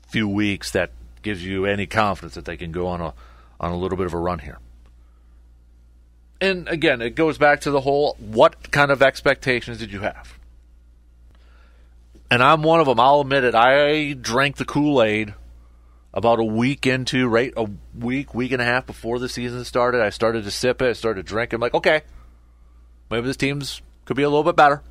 [0.08, 0.92] few weeks that
[1.24, 3.14] gives you any confidence that they can go on a
[3.60, 4.60] on a little bit of a run here?
[6.40, 10.38] And again, it goes back to the whole what kind of expectations did you have?
[12.32, 13.00] and I'm one of them.
[13.00, 13.54] I'll admit it.
[13.54, 15.34] I drank the Kool Aid
[16.14, 20.02] about a week into, right, a week, week and a half before the season started.
[20.02, 20.90] I started to sip it.
[20.90, 21.54] I started to drink.
[21.54, 22.02] I'm like, okay,
[23.10, 24.82] maybe this team's could be a little bit better.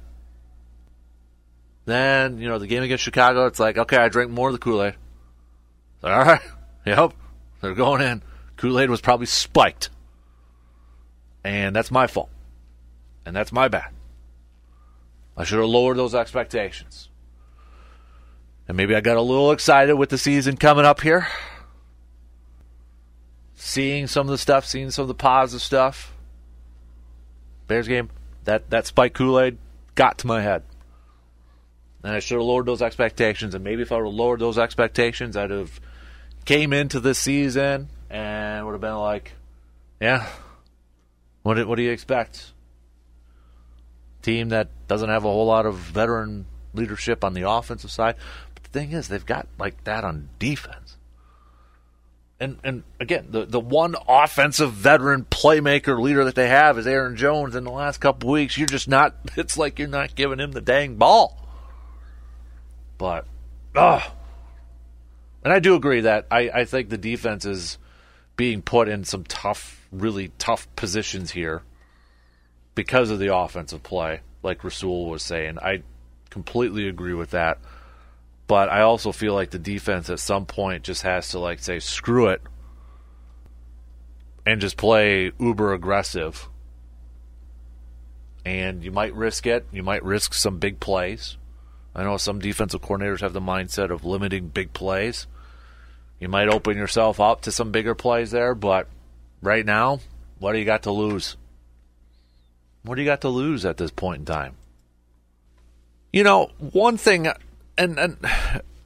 [1.85, 3.47] Then you know the game against Chicago.
[3.47, 4.95] It's like, okay, I drank more of the Kool Aid.
[6.03, 6.41] All right,
[6.87, 7.13] yep,
[7.61, 8.23] they're going in.
[8.57, 9.91] Kool Aid was probably spiked,
[11.45, 12.31] and that's my fault,
[13.27, 13.91] and that's my bad.
[15.37, 17.10] I should have lowered those expectations.
[18.71, 21.27] And maybe I got a little excited with the season coming up here.
[23.57, 26.15] Seeing some of the stuff, seeing some of the positive stuff.
[27.67, 28.11] Bears game,
[28.45, 29.59] that, that spike Kool Aid
[29.97, 30.63] got to my head.
[32.05, 33.57] And I should have lowered those expectations.
[33.57, 35.81] And maybe if I would have lowered those expectations, I'd have
[36.45, 39.33] came into this season and would have been like,
[40.01, 40.29] yeah,
[41.43, 42.53] what what do you expect?
[44.23, 48.15] Team that doesn't have a whole lot of veteran leadership on the offensive side
[48.73, 50.97] thing is, they've got like that on defense.
[52.39, 57.17] And and again, the the one offensive veteran playmaker leader that they have is Aaron
[57.17, 57.55] Jones.
[57.55, 59.15] In the last couple weeks, you're just not.
[59.37, 61.37] It's like you're not giving him the dang ball.
[62.97, 63.27] But,
[63.75, 64.15] ah,
[65.43, 67.79] and I do agree that I I think the defense is
[68.37, 71.63] being put in some tough, really tough positions here
[72.75, 75.59] because of the offensive play, like Rasul was saying.
[75.59, 75.83] I
[76.31, 77.59] completely agree with that.
[78.51, 81.79] But I also feel like the defense at some point just has to like say
[81.79, 82.43] screw it
[84.45, 86.49] and just play uber aggressive.
[88.45, 89.69] And you might risk it.
[89.71, 91.37] You might risk some big plays.
[91.95, 95.29] I know some defensive coordinators have the mindset of limiting big plays.
[96.19, 98.89] You might open yourself up to some bigger plays there, but
[99.41, 100.01] right now,
[100.41, 101.37] what do you got to lose?
[102.83, 104.57] What do you got to lose at this point in time?
[106.13, 107.29] You know, one thing,
[107.81, 108.17] and, and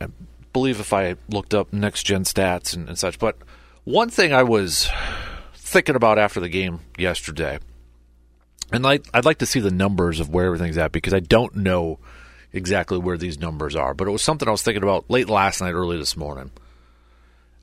[0.00, 0.06] I
[0.52, 3.36] believe if I looked up next gen stats and, and such, but
[3.82, 4.88] one thing I was
[5.54, 7.58] thinking about after the game yesterday,
[8.72, 11.56] and I, I'd like to see the numbers of where everything's at because I don't
[11.56, 11.98] know
[12.52, 15.60] exactly where these numbers are, but it was something I was thinking about late last
[15.60, 16.52] night, early this morning.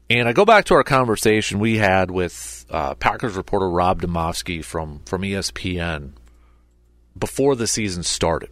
[0.10, 4.64] And I go back to our conversation we had with uh, Packers reporter Rob Demovsky
[4.64, 6.12] from, from ESPN
[7.18, 8.50] before the season started.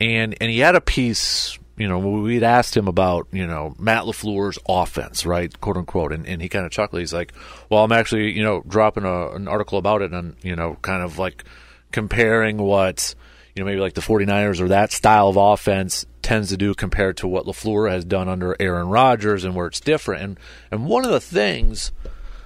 [0.00, 4.04] And and he had a piece, you know, we'd asked him about, you know, Matt
[4.04, 6.12] LaFleur's offense, right, quote unquote.
[6.12, 7.00] And, and he kind of chuckled.
[7.00, 7.32] He's like,
[7.68, 11.02] well, I'm actually, you know, dropping a, an article about it and, you know, kind
[11.02, 11.44] of like
[11.92, 13.14] comparing what,
[13.54, 17.18] you know, maybe like the 49ers or that style of offense tends to do compared
[17.18, 20.22] to what LaFleur has done under Aaron Rodgers and where it's different.
[20.22, 21.92] And, and one of the things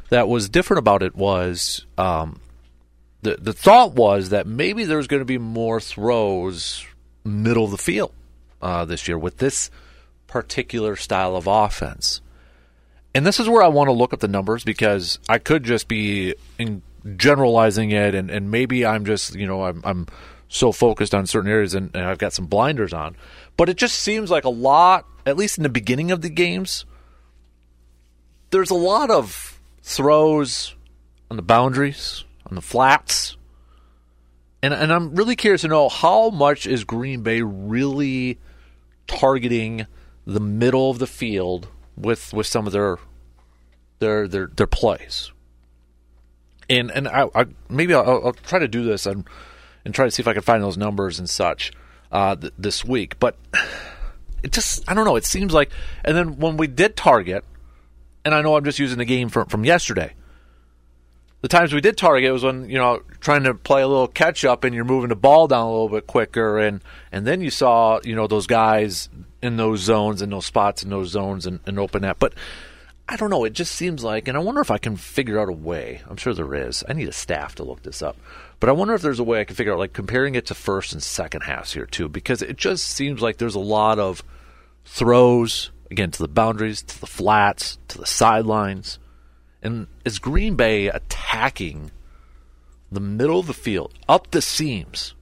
[0.08, 2.40] that was different about it was um,
[3.22, 6.84] the, the thought was that maybe there's going to be more throws
[7.24, 8.12] middle of the field
[8.62, 9.70] uh, this year with this
[10.26, 12.20] particular style of offense.
[13.14, 15.86] And this is where I want to look at the numbers because I could just
[15.86, 16.34] be
[17.16, 20.06] generalizing it, and, and maybe I'm just, you know, I'm, I'm
[20.48, 23.16] so focused on certain areas and, and I've got some blinders on.
[23.56, 26.84] But it just seems like a lot, at least in the beginning of the games,
[28.50, 30.74] there's a lot of throws
[31.30, 33.36] on the boundaries, on the flats,
[34.64, 38.38] and and I'm really curious to know how much is Green Bay really
[39.06, 39.86] targeting
[40.26, 42.96] the middle of the field with with some of their
[43.98, 45.30] their their their plays.
[46.70, 49.28] And and I, I maybe I'll, I'll, try to do this and
[49.84, 51.70] and try to see if I can find those numbers and such
[52.10, 53.18] uh, th- this week.
[53.18, 53.36] But
[54.42, 55.16] it just I don't know.
[55.16, 55.70] It seems like
[56.06, 57.44] and then when we did target,
[58.24, 60.14] and I know I'm just using the game from from yesterday
[61.44, 64.46] the times we did target was when you know trying to play a little catch
[64.46, 66.58] up and you're moving the ball down a little bit quicker.
[66.58, 66.80] And
[67.12, 69.10] and then you saw you know those guys
[69.42, 72.18] in those zones and those spots in those zones and, and open that.
[72.18, 72.32] But
[73.06, 73.44] I don't know.
[73.44, 76.00] It just seems like and I wonder if I can figure out a way.
[76.08, 76.82] I'm sure there is.
[76.88, 78.16] I need a staff to look this up.
[78.58, 80.54] But I wonder if there's a way I can figure out like comparing it to
[80.54, 84.22] first and second halves here too because it just seems like there's a lot of
[84.86, 88.98] throws again to the boundaries to the flats to the sidelines
[89.64, 91.90] and is Green Bay attacking
[92.92, 95.14] the middle of the field, up the seams,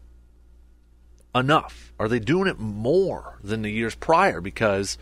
[1.34, 1.92] enough?
[1.98, 4.40] Are they doing it more than the years prior?
[4.40, 4.98] Because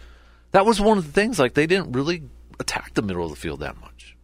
[0.52, 2.22] that was one of the things, like, they didn't really
[2.60, 4.16] attack the middle of the field that much.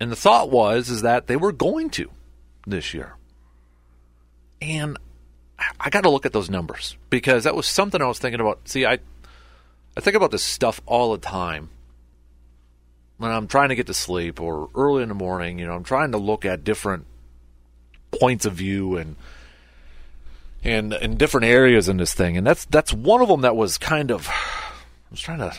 [0.00, 2.10] And the thought was is that they were going to
[2.66, 3.14] this year.
[4.60, 4.98] And
[5.78, 8.68] I got to look at those numbers because that was something I was thinking about.
[8.68, 8.98] See, I
[9.96, 11.70] I think about this stuff all the time
[13.18, 15.84] when I'm trying to get to sleep or early in the morning, you know, I'm
[15.84, 17.06] trying to look at different
[18.10, 19.16] points of view and
[20.62, 23.78] and in different areas in this thing, and that's that's one of them that was
[23.78, 25.54] kind of I was trying to,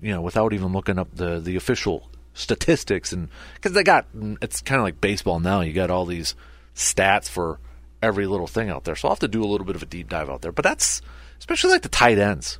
[0.00, 4.06] you know, without even looking up the the official statistics and because they got
[4.42, 5.60] it's kind of like baseball now.
[5.60, 6.34] You got all these
[6.74, 7.58] stats for
[8.02, 9.86] every little thing out there, so I'll have to do a little bit of a
[9.86, 10.52] deep dive out there.
[10.52, 11.00] But that's
[11.38, 12.58] especially like the tight ends.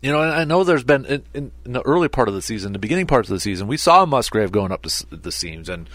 [0.00, 2.78] You know, I know there's been in, in, the early part of the season, the
[2.78, 5.90] beginning parts of the season, we saw Musgrave going up the, the seams, and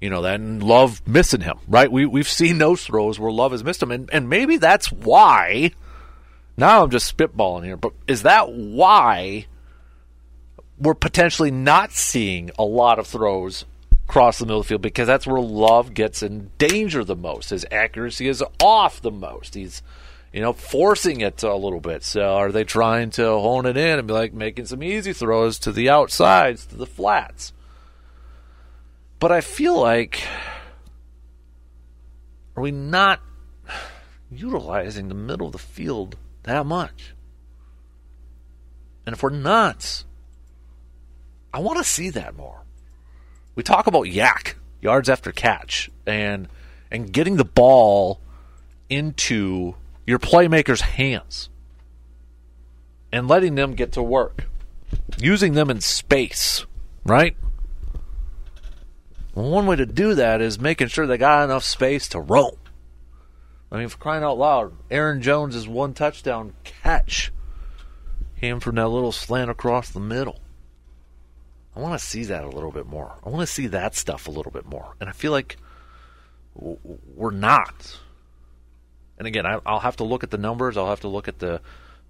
[0.00, 1.58] you know, then Love missing him.
[1.68, 1.92] Right?
[1.92, 5.72] We we've seen those throws where Love has missed him, and and maybe that's why.
[6.56, 9.46] Now I'm just spitballing here, but is that why
[10.78, 13.64] we're potentially not seeing a lot of throws
[14.08, 14.82] across the middle of the field?
[14.82, 17.50] Because that's where Love gets in danger the most.
[17.50, 19.54] His accuracy is off the most.
[19.54, 19.82] He's
[20.32, 22.02] you know, forcing it a little bit.
[22.02, 25.58] So are they trying to hone it in and be like making some easy throws
[25.60, 27.52] to the outsides, to the flats?
[29.18, 30.26] But I feel like
[32.56, 33.20] are we not
[34.30, 37.14] utilizing the middle of the field that much?
[39.04, 40.04] And if we're not,
[41.52, 42.62] I want to see that more.
[43.54, 46.48] We talk about YAC, yards after catch, and
[46.90, 48.20] and getting the ball
[48.88, 49.74] into
[50.06, 51.48] your playmakers' hands
[53.12, 54.46] and letting them get to work,
[55.18, 56.64] using them in space,
[57.04, 57.36] right?
[59.34, 62.56] Well, one way to do that is making sure they got enough space to roam.
[63.70, 67.32] I mean, for crying out loud, Aaron Jones' is one touchdown catch
[68.42, 70.40] came from that little slant across the middle.
[71.76, 73.14] I want to see that a little bit more.
[73.24, 74.96] I want to see that stuff a little bit more.
[75.00, 75.56] And I feel like
[76.54, 78.00] we're not.
[79.22, 80.76] And again, I, will have to look at the numbers.
[80.76, 81.60] I'll have to look at the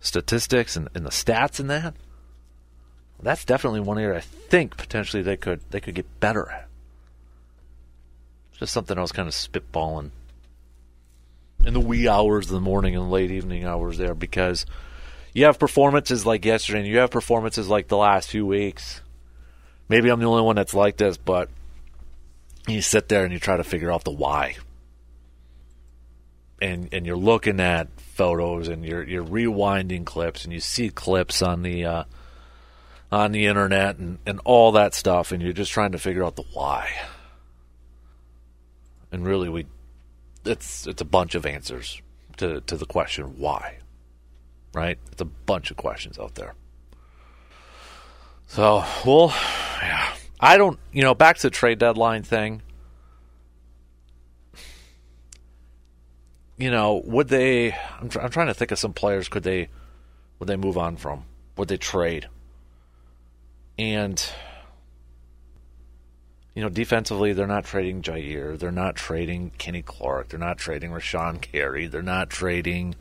[0.00, 1.92] statistics and, and the stats in that.
[3.22, 6.68] That's definitely one area I think potentially they could they could get better at.
[8.58, 10.08] Just something I was kind of spitballing
[11.66, 14.64] in the wee hours of the morning and late evening hours there because
[15.34, 19.02] you have performances like yesterday and you have performances like the last few weeks.
[19.86, 21.50] Maybe I'm the only one that's like this, but
[22.66, 24.56] you sit there and you try to figure out the why.
[26.62, 31.42] And and you're looking at photos and you're you're rewinding clips and you see clips
[31.42, 32.04] on the uh,
[33.10, 36.36] on the internet and, and all that stuff and you're just trying to figure out
[36.36, 36.88] the why.
[39.10, 39.66] And really we
[40.44, 42.00] it's it's a bunch of answers
[42.38, 43.78] to, to the question why.
[44.74, 44.98] Right?
[45.10, 46.54] It's a bunch of questions out there.
[48.46, 49.34] So, well,
[49.82, 50.14] yeah.
[50.40, 52.62] I don't, you know, back to the trade deadline thing.
[56.62, 57.72] You know, would they?
[57.72, 59.28] I'm, tr- I'm trying to think of some players.
[59.28, 59.68] Could they?
[60.38, 61.24] Would they move on from?
[61.56, 62.28] Would they trade?
[63.76, 64.24] And
[66.54, 68.56] you know, defensively, they're not trading Jaire.
[68.56, 70.28] They're not trading Kenny Clark.
[70.28, 71.88] They're not trading Rashan Gary.
[71.88, 72.94] They're not trading,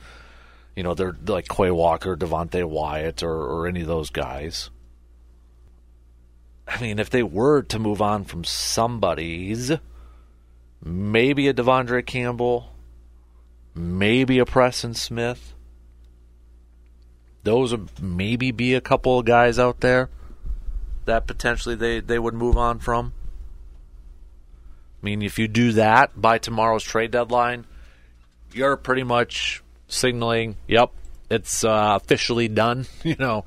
[0.75, 4.71] you know, they're like Quay Walker, Devonte Wyatt, or, or any of those guys.
[6.67, 9.71] I mean, if they were to move on from somebody's,
[10.83, 12.70] maybe a De'Vondre Campbell,
[13.73, 15.53] maybe a Preston Smith.
[17.43, 20.09] Those would maybe be a couple of guys out there
[21.05, 23.13] that potentially they, they would move on from.
[25.01, 27.65] I mean, if you do that by tomorrow's trade deadline,
[28.53, 30.91] you're pretty much signaling, yep,
[31.29, 33.45] it's uh, officially done, you know,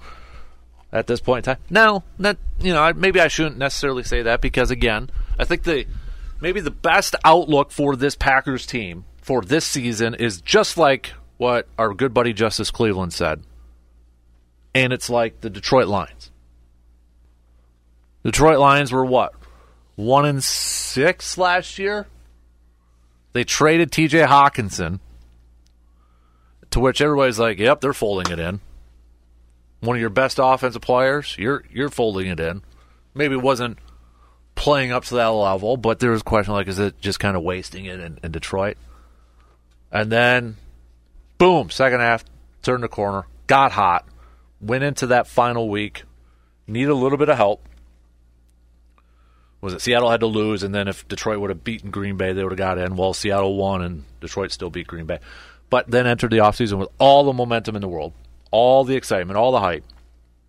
[0.93, 1.63] at this point in time.
[1.71, 5.87] Now, that, you know, maybe I shouldn't necessarily say that because, again, I think the
[6.41, 11.67] maybe the best outlook for this Packers team for this season is just like what
[11.79, 13.43] our good buddy Justice Cleveland said.
[14.75, 16.31] And it's like the Detroit Lions.
[18.23, 19.35] Detroit Lions were what?
[19.97, 22.07] one and six last year.
[23.33, 24.21] They traded T.J.
[24.21, 25.01] Hockenson,
[26.71, 28.61] to which everybody's like, "Yep, they're folding it in."
[29.81, 32.63] One of your best offensive players, you're you're folding it in.
[33.13, 33.79] Maybe it wasn't
[34.55, 37.37] playing up to that level, but there was a question like, is it just kind
[37.37, 38.77] of wasting it in, in Detroit?
[39.95, 40.59] And then,
[41.39, 42.23] boom, second half,
[42.63, 44.07] turned the corner, got hot,
[44.61, 46.03] went into that final week,
[46.67, 47.67] need a little bit of help
[49.65, 52.35] was it Seattle had to lose, and then if Detroit would have beaten Green Bay,
[52.35, 52.97] they would have got in.
[52.97, 55.19] Well, Seattle won, and Detroit still beat Green Bay.
[55.71, 58.13] But then entered the offseason with all the momentum in the world,
[58.51, 59.83] all the excitement, all the hype.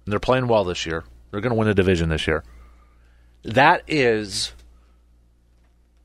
[0.06, 1.06] And they're playing well this year.
[1.32, 2.44] They're going to win the division this year.
[3.44, 4.52] That is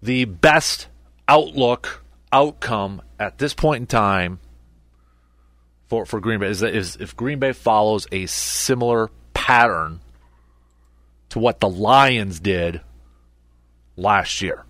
[0.00, 0.86] the best
[1.26, 1.99] outlook,
[2.32, 4.38] outcome at this point in time
[5.88, 10.00] for, for Green Bay is, that is if Green Bay follows a similar pattern
[11.30, 12.80] to what the Lions did
[13.96, 14.64] last year.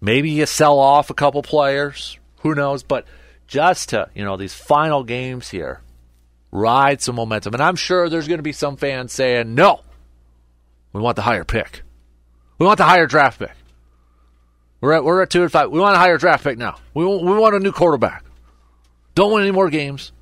[0.00, 3.06] Maybe you sell off a couple players, who knows, but
[3.46, 5.80] just to, you know, these final games here,
[6.50, 7.54] ride some momentum.
[7.54, 9.80] And I'm sure there's going to be some fans saying, no,
[10.92, 11.82] we want the higher pick.
[12.58, 13.52] We want the higher draft pick.
[14.84, 15.70] We're at, we're at two and five.
[15.70, 16.76] We want a higher draft pick now.
[16.92, 18.22] We, we want a new quarterback.
[19.14, 20.12] Don't win any more games.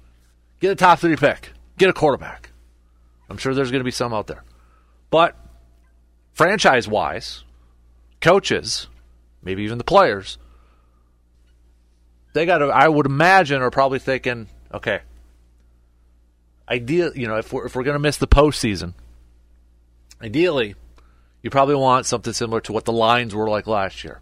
[0.61, 1.51] Get a top three pick.
[1.79, 2.53] Get a quarterback.
[3.29, 4.45] I'm sure there's going to be some out there.
[5.11, 5.37] But
[6.33, 7.43] franchise wise,
[8.21, 8.87] coaches,
[9.43, 10.39] maybe even the players,
[12.33, 15.01] they got to, I would imagine, are probably thinking, okay,
[16.69, 18.95] ideal, you know, if we're, if we're going to miss the postseason,
[20.23, 20.77] ideally,
[21.43, 24.21] you probably want something similar to what the Lions were like last year.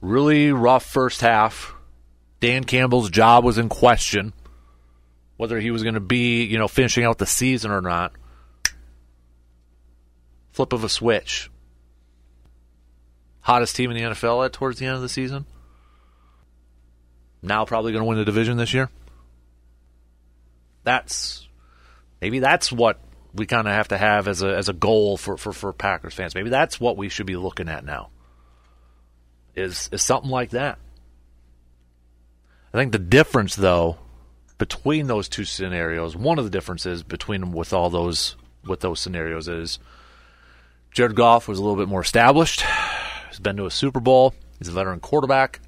[0.00, 1.74] Really rough first half.
[2.40, 4.32] Dan Campbell's job was in question,
[5.36, 8.12] whether he was going to be, you know, finishing out the season or not
[10.58, 11.52] flip of a switch.
[13.42, 15.46] Hottest team in the NFL at towards the end of the season.
[17.42, 18.90] Now probably going to win the division this year.
[20.82, 21.46] That's
[22.20, 22.98] maybe that's what
[23.32, 26.12] we kind of have to have as a as a goal for, for, for Packers
[26.12, 26.34] fans.
[26.34, 28.10] Maybe that's what we should be looking at now.
[29.58, 30.78] Is is something like that.
[32.72, 33.98] I think the difference though
[34.58, 38.36] between those two scenarios, one of the differences between them with all those
[38.66, 39.78] with those scenarios is
[40.92, 42.64] Jared Goff was a little bit more established.
[43.28, 44.34] He's been to a Super Bowl.
[44.58, 45.60] He's a veteran quarterback.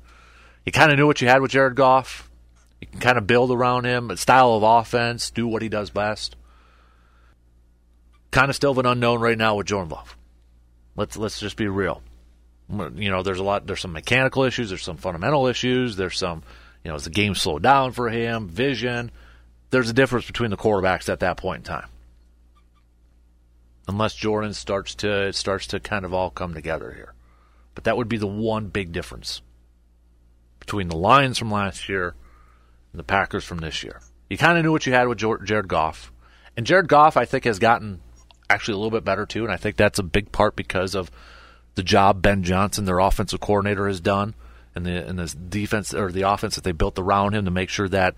[0.67, 2.31] You kind of knew what you had with Jared Goff.
[2.81, 5.91] You can kind of build around him, a style of offense, do what he does
[5.91, 6.37] best.
[8.31, 10.17] Kind of still an unknown right now with Jordan Love.
[10.97, 12.03] Let's let's just be real.
[12.71, 13.67] You know, there's a lot.
[13.67, 14.69] There's some mechanical issues.
[14.69, 15.97] There's some fundamental issues.
[15.97, 16.43] There's some,
[16.85, 18.49] you know, is the game slowed down for him?
[18.49, 19.11] Vision.
[19.71, 21.89] There's a difference between the quarterbacks at that point in time
[23.91, 27.13] unless Jordan starts to it starts to kind of all come together here.
[27.75, 29.43] But that would be the one big difference
[30.61, 32.15] between the Lions from last year
[32.93, 34.01] and the Packers from this year.
[34.29, 36.13] You kind of knew what you had with Jared Goff.
[36.57, 38.01] And Jared Goff, I think, has gotten
[38.49, 41.11] actually a little bit better too, and I think that's a big part because of
[41.81, 44.35] the job Ben Johnson, their offensive coordinator, has done,
[44.75, 47.71] and the and the defense or the offense that they built around him to make
[47.71, 48.15] sure that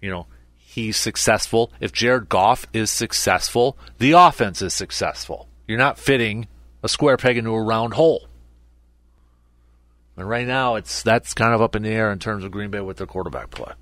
[0.00, 1.70] you know he's successful.
[1.78, 5.46] If Jared Goff is successful, the offense is successful.
[5.68, 6.48] You're not fitting
[6.82, 8.28] a square peg into a round hole.
[10.16, 12.70] And right now, it's that's kind of up in the air in terms of Green
[12.70, 13.74] Bay with their quarterback play.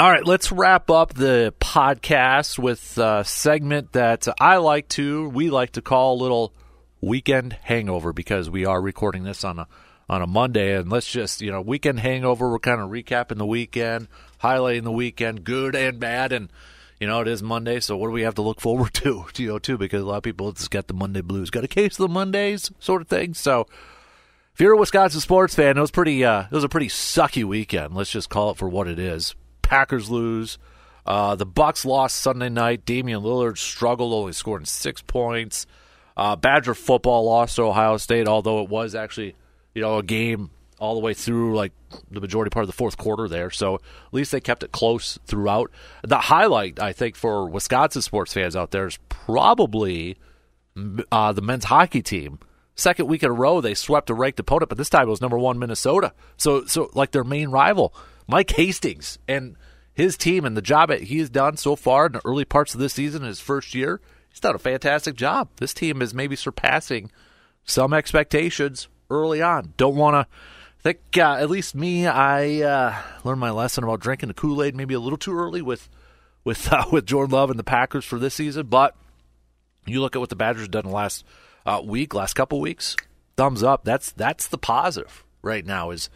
[0.00, 5.50] All right, let's wrap up the podcast with a segment that I like to, we
[5.50, 6.52] like to call a little
[7.00, 9.66] weekend hangover because we are recording this on a
[10.08, 12.50] on a Monday, and let's just you know weekend hangover.
[12.50, 14.08] We're kind of recapping the weekend,
[14.42, 16.50] highlighting the weekend, good and bad, and
[16.98, 19.26] you know it is Monday, so what do we have to look forward to?
[19.36, 21.68] You know, too, because a lot of people just got the Monday blues, got a
[21.68, 23.34] case of the Mondays, sort of thing.
[23.34, 23.66] So
[24.54, 26.24] if you're a Wisconsin sports fan, it was pretty.
[26.24, 27.94] Uh, it was a pretty sucky weekend.
[27.94, 29.34] Let's just call it for what it is.
[29.62, 30.58] Packers lose.
[31.06, 32.84] Uh, the Bucks lost Sunday night.
[32.84, 35.66] Damian Lillard struggled, only scoring six points.
[36.20, 39.34] Uh, Badger football lost to Ohio State, although it was actually
[39.74, 41.72] you know, a game all the way through like
[42.10, 43.50] the majority part of the fourth quarter there.
[43.50, 43.80] So at
[44.12, 45.70] least they kept it close throughout.
[46.02, 50.16] The highlight, I think, for Wisconsin sports fans out there is probably
[51.12, 52.38] uh, the men's hockey team.
[52.74, 55.20] Second week in a row, they swept a ranked opponent, but this time it was
[55.20, 56.14] number one Minnesota.
[56.38, 57.94] So, so like their main rival,
[58.26, 59.56] Mike Hastings, and
[59.92, 62.72] his team and the job that he has done so far in the early parts
[62.72, 64.00] of this season, his first year,
[64.30, 65.48] he's done a fantastic job.
[65.56, 67.10] This team is maybe surpassing
[67.64, 69.74] some expectations early on.
[69.76, 70.36] Don't want to
[70.82, 74.74] think, uh, at least me, I uh, learned my lesson about drinking the Kool Aid
[74.74, 75.88] maybe a little too early with
[76.44, 78.66] with uh, with Jordan Love and the Packers for this season.
[78.66, 78.94] But
[79.86, 81.24] you look at what the Badgers have done the last
[81.66, 82.96] uh, week, last couple weeks.
[83.36, 83.84] Thumbs up.
[83.84, 85.90] That's that's the positive right now.
[85.90, 86.10] Is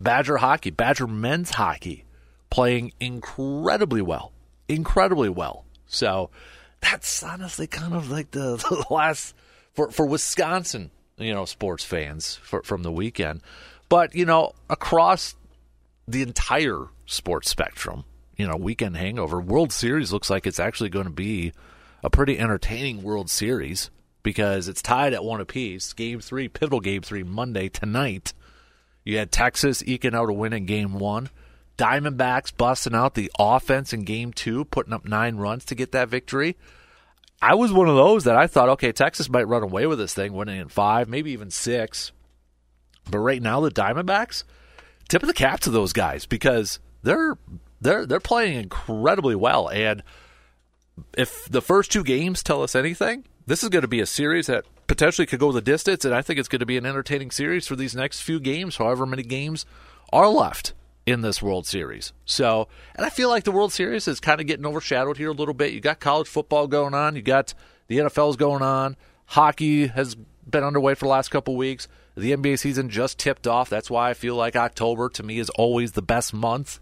[0.00, 2.04] Badger hockey, Badger men's hockey,
[2.48, 4.32] playing incredibly well,
[4.68, 5.64] incredibly well.
[5.86, 6.30] So
[6.80, 8.56] that's honestly kind of like the,
[8.88, 9.34] the last
[9.72, 13.42] for for Wisconsin you know, sports fans for, from the weekend.
[13.88, 15.36] But, you know, across
[16.08, 18.04] the entire sports spectrum,
[18.36, 21.52] you know, weekend hangover, World Series looks like it's actually going to be
[22.02, 23.90] a pretty entertaining World Series
[24.22, 25.92] because it's tied at one apiece.
[25.92, 28.32] Game three, pivotal game three, Monday tonight.
[29.04, 31.28] You had Texas eking out a win in game one.
[31.80, 36.10] Diamondbacks busting out the offense in game two, putting up nine runs to get that
[36.10, 36.58] victory.
[37.40, 40.12] I was one of those that I thought, okay, Texas might run away with this
[40.12, 42.12] thing, winning in five, maybe even six.
[43.10, 44.44] But right now, the Diamondbacks,
[45.08, 47.38] tip of the cap to those guys because they're
[47.80, 49.70] they're they're playing incredibly well.
[49.70, 50.02] And
[51.16, 54.48] if the first two games tell us anything, this is going to be a series
[54.48, 57.30] that potentially could go the distance, and I think it's going to be an entertaining
[57.30, 59.64] series for these next few games, however many games
[60.12, 60.74] are left
[61.06, 62.12] in this World Series.
[62.24, 65.34] So, and I feel like the World Series is kind of getting overshadowed here a
[65.34, 65.72] little bit.
[65.72, 67.54] You got college football going on, you got
[67.88, 68.96] the NFL's going on,
[69.26, 70.16] hockey has
[70.48, 71.88] been underway for the last couple weeks.
[72.16, 73.70] The NBA season just tipped off.
[73.70, 76.80] That's why I feel like October to me is always the best month,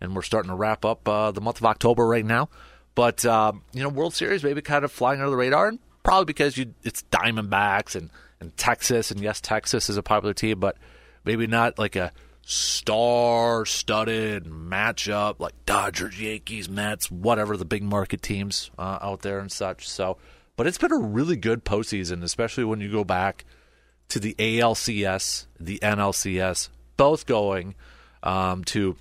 [0.00, 2.48] and we're starting to wrap up uh, the month of October right now.
[2.94, 6.24] But um, you know, World Series maybe kind of flying under the radar, and probably
[6.24, 8.10] because you it's Diamondbacks and
[8.40, 10.76] and Texas, and yes, Texas is a popular team, but
[11.24, 12.12] maybe not like a
[12.42, 19.52] star-studded matchup like Dodgers, Yankees, Mets, whatever the big market teams uh, out there and
[19.52, 19.88] such.
[19.88, 20.16] So,
[20.56, 23.44] but it's been a really good postseason, especially when you go back
[24.08, 27.74] to the ALCS, the NLCS, both going
[28.22, 28.96] um, to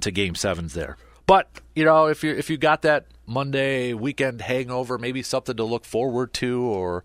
[0.00, 0.96] to Game Sevens there.
[1.26, 5.64] But you know, if you if you got that Monday weekend hangover, maybe something to
[5.64, 7.04] look forward to, or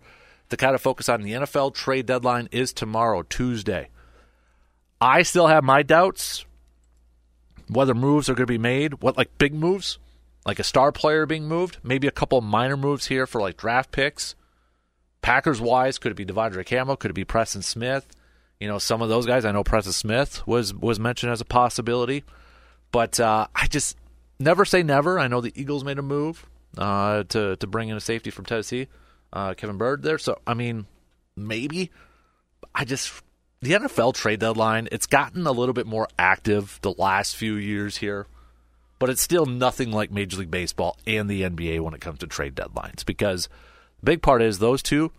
[0.50, 3.88] to kind of focus on the NFL trade deadline is tomorrow, Tuesday.
[5.00, 6.46] I still have my doubts
[7.68, 9.02] whether moves are going to be made.
[9.02, 9.98] What like big moves,
[10.44, 13.92] like a star player being moved, maybe a couple minor moves here for like draft
[13.92, 14.34] picks.
[15.22, 16.96] Packers wise, could it be De'Vondre Campbell?
[16.96, 18.06] Could it be Preston Smith?
[18.60, 19.44] You know, some of those guys.
[19.44, 22.24] I know Preston Smith was was mentioned as a possibility,
[22.92, 23.96] but uh, I just
[24.38, 25.18] never say never.
[25.18, 26.46] I know the Eagles made a move
[26.78, 28.86] uh, to to bring in a safety from Tennessee,
[29.32, 30.18] uh, Kevin Byard there.
[30.18, 30.86] So I mean,
[31.36, 31.90] maybe.
[32.74, 33.22] I just
[33.66, 37.96] the NFL trade deadline, it's gotten a little bit more active the last few years
[37.96, 38.28] here,
[39.00, 42.28] but it's still nothing like Major League Baseball and the NBA when it comes to
[42.28, 43.48] trade deadlines because
[43.98, 45.10] the big part is those two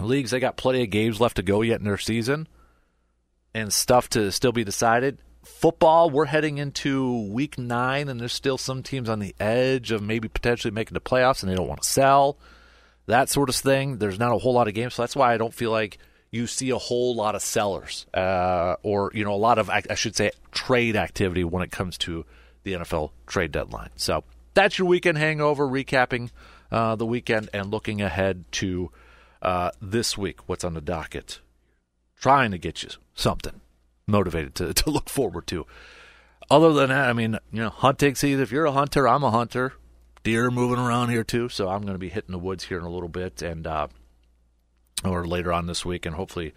[0.00, 2.48] leagues, they got plenty of games left to go yet in their season
[3.54, 5.18] and stuff to still be decided.
[5.44, 10.02] Football, we're heading into week nine, and there's still some teams on the edge of
[10.02, 12.38] maybe potentially making the playoffs and they don't want to sell.
[13.06, 13.98] That sort of thing.
[13.98, 15.98] There's not a whole lot of games, so that's why I don't feel like–
[16.32, 19.94] you see a whole lot of sellers, uh, or you know, a lot of I
[19.94, 22.24] should say trade activity when it comes to
[22.64, 23.90] the NFL trade deadline.
[23.96, 24.24] So
[24.54, 26.30] that's your weekend hangover, recapping
[26.70, 28.90] uh, the weekend and looking ahead to
[29.42, 30.48] uh, this week.
[30.48, 31.40] What's on the docket?
[32.18, 33.60] Trying to get you something
[34.06, 35.66] motivated to, to look forward to.
[36.50, 38.42] Other than that, I mean, you know, hunting season.
[38.42, 39.74] If you're a hunter, I'm a hunter.
[40.22, 42.84] Deer moving around here too, so I'm going to be hitting the woods here in
[42.84, 43.88] a little bit, and uh,
[45.04, 46.54] or later on this week, and hopefully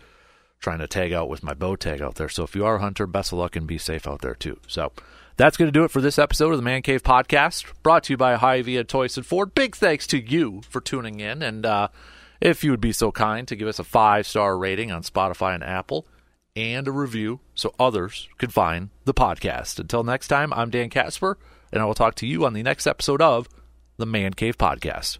[0.60, 2.30] trying to tag out with my bow tag out there.
[2.30, 4.60] So if you are a hunter, best of luck and be safe out there too.
[4.68, 4.92] So
[5.38, 8.14] that's going to do it for this episode of the Man Cave Podcast, brought to
[8.14, 9.54] you by Hy-Vee and Toyson Ford.
[9.54, 11.90] Big thanks to you for tuning in, and uh,
[12.40, 15.54] if you would be so kind to give us a five star rating on Spotify
[15.54, 16.08] and Apple,
[16.56, 19.78] and a review so others can find the podcast.
[19.80, 21.38] Until next time, I'm Dan Casper,
[21.72, 23.50] and I will talk to you on the next episode of
[23.98, 25.18] the Man Cave Podcast.